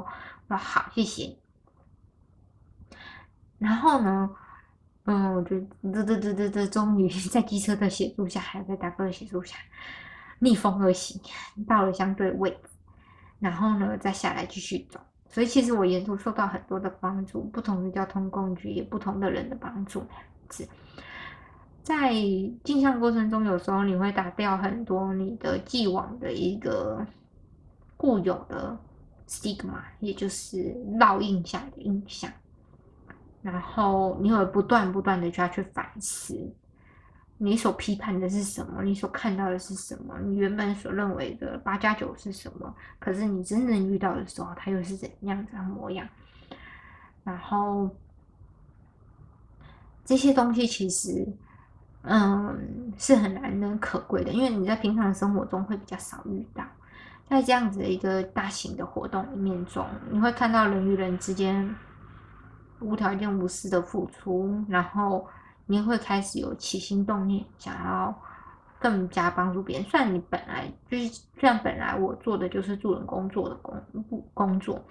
[0.46, 1.36] 我说：“好，谢谢。”
[3.58, 4.30] 然后呢，
[5.06, 9.56] 嗯，我就嘚嘚嘚嘚嘚，终于 在机车的协助下，还有在大哥的协助下，
[10.42, 11.20] 逆风而行，
[11.68, 12.70] 到了相对位置，
[13.38, 14.98] 然后呢，再下来继续走。
[15.28, 20.04] 所以其实我沿途受到很多的帮助，不同的交通工具，也不同的人的帮助。
[20.50, 20.66] 是，
[21.84, 22.12] 在
[22.64, 27.06] 镜像过程中，有时候你会打掉很多你的既往的一个
[27.96, 28.76] 固有的
[29.28, 30.56] stigma，也就是
[30.98, 32.28] 烙印下的印象。
[33.42, 36.52] 然后你会不断不断的就要去反思，
[37.44, 38.84] 你所批判的是什么？
[38.84, 40.16] 你所看到的是什么？
[40.20, 42.72] 你原本所认为的八加九是什么？
[43.00, 46.06] 可是你真正遇到的时候，它又是怎样的模样？
[47.24, 47.90] 然后
[50.04, 51.26] 这些东西其实，
[52.02, 56.64] 嗯，是很难能可贵的，因为你在平常生活中会比较少遇到。
[57.28, 61.74] 在这样子的一个大型的活动里面中，你会看到人与人之间
[62.78, 65.26] 无条件、无私的付出，然后。
[65.72, 68.14] 你会开始有起心动念，想要
[68.78, 69.88] 更加帮助别人。
[69.88, 73.82] 虽然你本来就是，虽然本来我做的就是助人工作的工
[74.34, 74.84] 工作，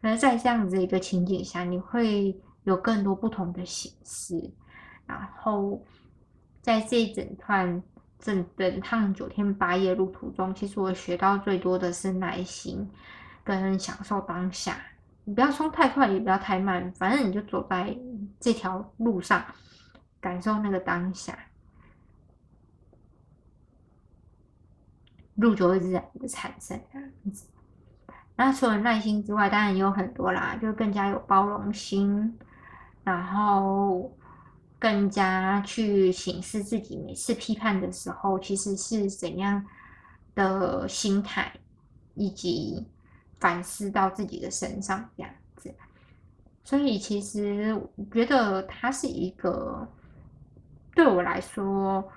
[0.00, 4.50] 而在这样子一个情景下，你会有更多不同的形式。
[5.06, 5.80] 然后
[6.60, 7.80] 在这一整段
[8.18, 12.90] 整整趟九天八夜路途中，其实我学到最多的是耐心
[13.44, 14.78] 跟享受当下。
[15.22, 17.96] 你不要冲太快，也不要太慢，反正你就走在
[18.40, 19.40] 这条路上。
[20.24, 21.38] 感受那个当下，
[25.34, 27.46] 路就会自然的产生这样子。
[28.34, 32.38] 那除了耐心之外，当然也有很多啦，就更加有包容心，
[33.04, 34.16] 然后
[34.78, 39.62] 更加去审视自己每次批判的时候，其实是怎样
[40.34, 41.52] 的心态，
[42.14, 42.86] 以及
[43.38, 45.74] 反思到自己的身上这样子。
[46.64, 49.86] 所以，其实我觉得它是一个。
[50.94, 52.08] 对我来说，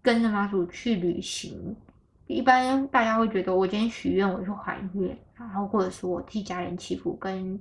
[0.00, 1.76] 跟着妈祖去旅行，
[2.26, 7.58] 一般大家会觉得我今天许愿，我去还愿，然后或者是我替家人祈福，跟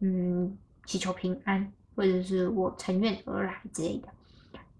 [0.00, 4.08] 嗯祈求平安，或者是我乘愿而来之类的。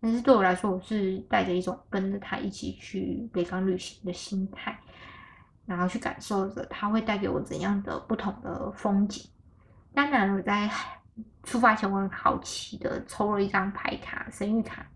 [0.01, 4.79] 但是对我来说，我是带着一种跟着他一起去北港旅行的心态，
[5.65, 9.27] 然后去感受着他会带给我怎样的不同的风景。
[9.95, 10.71] 当然，我在
[11.45, 14.87] 出发前我很好奇的抽了一张牌卡，神谕卡。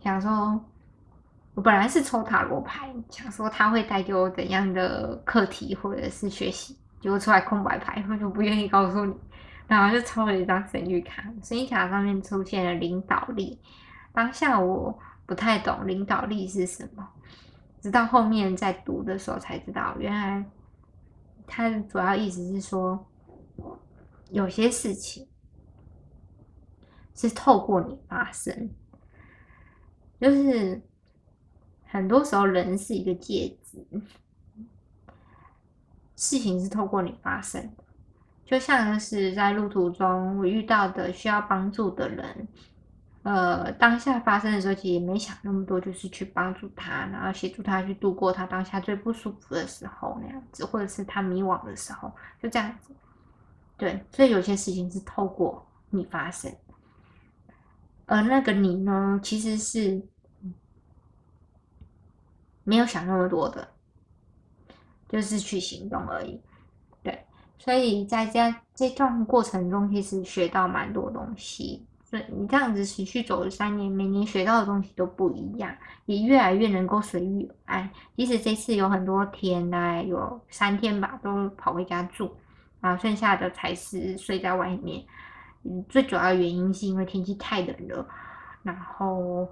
[0.00, 0.64] 想说，
[1.54, 9.14] 我本来是抽塔罗牌，想说他会带给我怎样的课题或者是学习，结果出来空白牌，我就不愿意告诉你，
[9.66, 13.58] 然后就抽了一张神谕卡，神谕卡上面出现了领导力。
[14.12, 14.96] 当下我
[15.26, 17.06] 不太懂领导力是什么，
[17.80, 20.44] 直到后面在读的时候才知道，原来
[21.46, 23.04] 它主要意思是说，
[24.30, 25.26] 有些事情
[27.14, 28.70] 是透过你发生。
[30.20, 30.80] 就是
[31.86, 33.84] 很多时候，人是一个介质，
[36.16, 37.84] 事情是透过你发生的。
[38.44, 42.48] 就像是在路途中我遇到的需要帮助的人，
[43.22, 52.10] 呃，当下发生的时候，其实也没想那么多，就是去帮助他，然后协助他去度过他当下最不舒服的时候那样子，或者是他迷惘的时候，
[52.42, 52.94] 就这样子。
[53.76, 56.50] 对，所以有些事情是透过你发生。
[58.08, 60.02] 而那个你呢，其实是
[62.64, 63.68] 没有想那么多的，
[65.08, 66.40] 就是去行动而已。
[67.02, 67.24] 对，
[67.58, 71.86] 所以在这这段过程中，其实学到蛮多东西。
[72.10, 75.70] 所以你这样子持续走了三年，每年学到的东西都不一样，
[76.06, 77.90] 也越来越能够随遇而安。
[78.16, 82.34] 即使这次有很多天，大概有三天吧，都跑回家住，
[82.80, 85.04] 然后剩下的才是睡在外面。
[85.64, 88.06] 嗯，最主要原因是因为天气太冷了，
[88.62, 89.48] 然后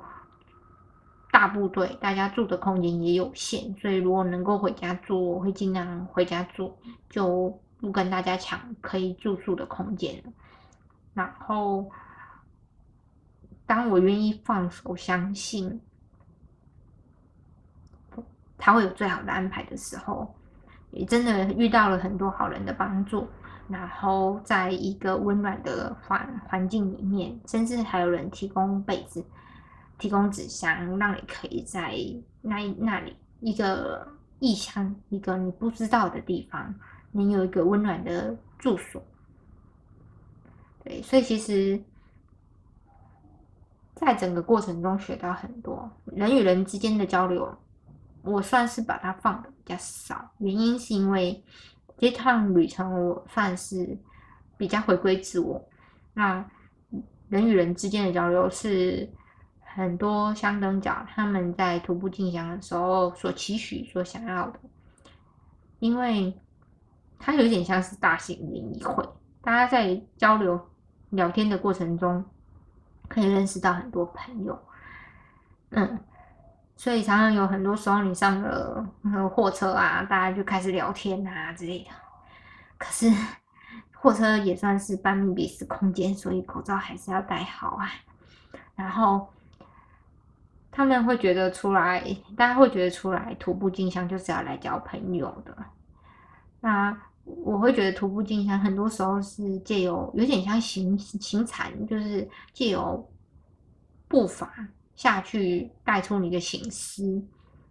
[1.32, 6.72] 大部队大家住的空间也有限，所以如果能够回家住，我会尽量回家住，
[7.10, 10.22] 就不跟大家抢可以住宿的空间。
[11.12, 11.90] 然后，
[13.66, 15.80] 当我愿意放手，相信
[18.56, 20.34] 他会有最好的安排的时候，
[20.90, 23.26] 也真的遇到了很多好人的帮助。
[23.68, 29.24] 然后在一个温暖的环环境里面，甚至还有人提供被子、
[29.98, 31.97] 提供纸箱，让你可以在
[32.43, 34.06] 那那里一个
[34.38, 36.72] 异乡、一个你不知道的地方，
[37.10, 39.02] 你有一个温暖的住所。
[40.84, 41.82] 对，所以其实，
[43.97, 47.52] 在整个过程中学到很多人与人之间的交流，
[48.22, 51.43] 我算是把它放的比较少，原因是因为。
[51.98, 53.97] 这趟旅程我算是
[54.56, 55.66] 比较回归自我，
[56.14, 56.44] 那
[57.28, 59.09] 人与人之间的交流是
[59.60, 64.60] 很多香灯角他们在徒步进香的时候所期许、所想要的，
[65.78, 66.39] 因为
[67.18, 69.02] 它有点像是大型联谊会，
[69.40, 70.60] 大家在交流
[71.10, 72.24] 聊天的过程中，
[73.09, 74.59] 可以认识到很多朋友，
[75.70, 75.98] 嗯。
[76.76, 78.86] 所以常常有很多时候，你上了
[79.34, 81.90] 货车啊，大家就开始聊天啊之类的。
[82.76, 83.10] 可是
[83.94, 87.88] 货车也算是半密闭式空间，所以口罩还是要戴好啊。
[88.74, 89.26] 然后
[90.70, 92.04] 他们会觉得出来，
[92.36, 95.56] 大家会觉得出来徒步进香就是要来交朋友的。
[96.60, 96.94] 那
[97.24, 103.10] 我会觉得徒步进香很多时候是借由有点像行行禅，就是借由
[104.06, 104.52] 步伐。
[104.97, 107.27] 下去带出你的心思，因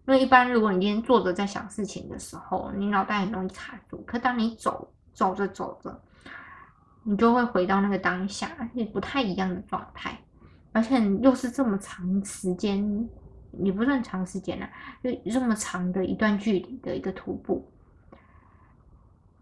[0.05, 4.01] 为一般如果你今天坐着在想事情的时候，你脑袋很容易卡住。
[4.05, 6.01] 可当你走走着走着，
[7.03, 10.17] 你就会回到那个当下，也不太一样的状态。
[10.71, 13.09] 而且又是这么长时间，
[13.63, 14.69] 也不算长时间了，
[15.03, 17.71] 就这么长的一段距离的一个徒步。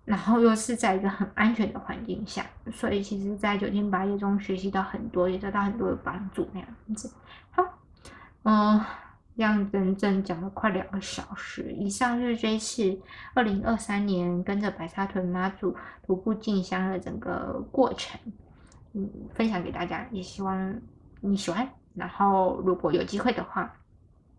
[0.05, 7.09] 然后又是在一个很安全的环境下，所以其实，在九天八夜中学习到很多，也得到很多的帮助那样子。
[7.51, 7.63] 好，
[8.43, 8.81] 嗯，
[9.37, 11.71] 这样整整讲了快两个小时。
[11.71, 12.99] 以上就是这一次
[13.33, 15.73] 二零二三年跟着白沙屯妈祖
[16.05, 18.19] 徒步进香的整个过程，
[18.91, 20.81] 嗯，分享给大家，也希望
[21.21, 21.65] 你喜欢。
[21.95, 23.73] 然后，如果有机会的话，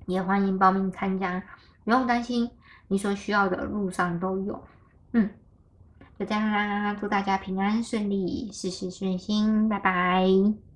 [0.05, 1.43] 也欢迎报名参加，
[1.85, 2.51] 不用担心，
[2.89, 4.63] 你所需要的路上都有，
[5.13, 5.31] 嗯。
[6.19, 10.74] 就这样啦，祝大家平安顺利，事事顺心，拜拜。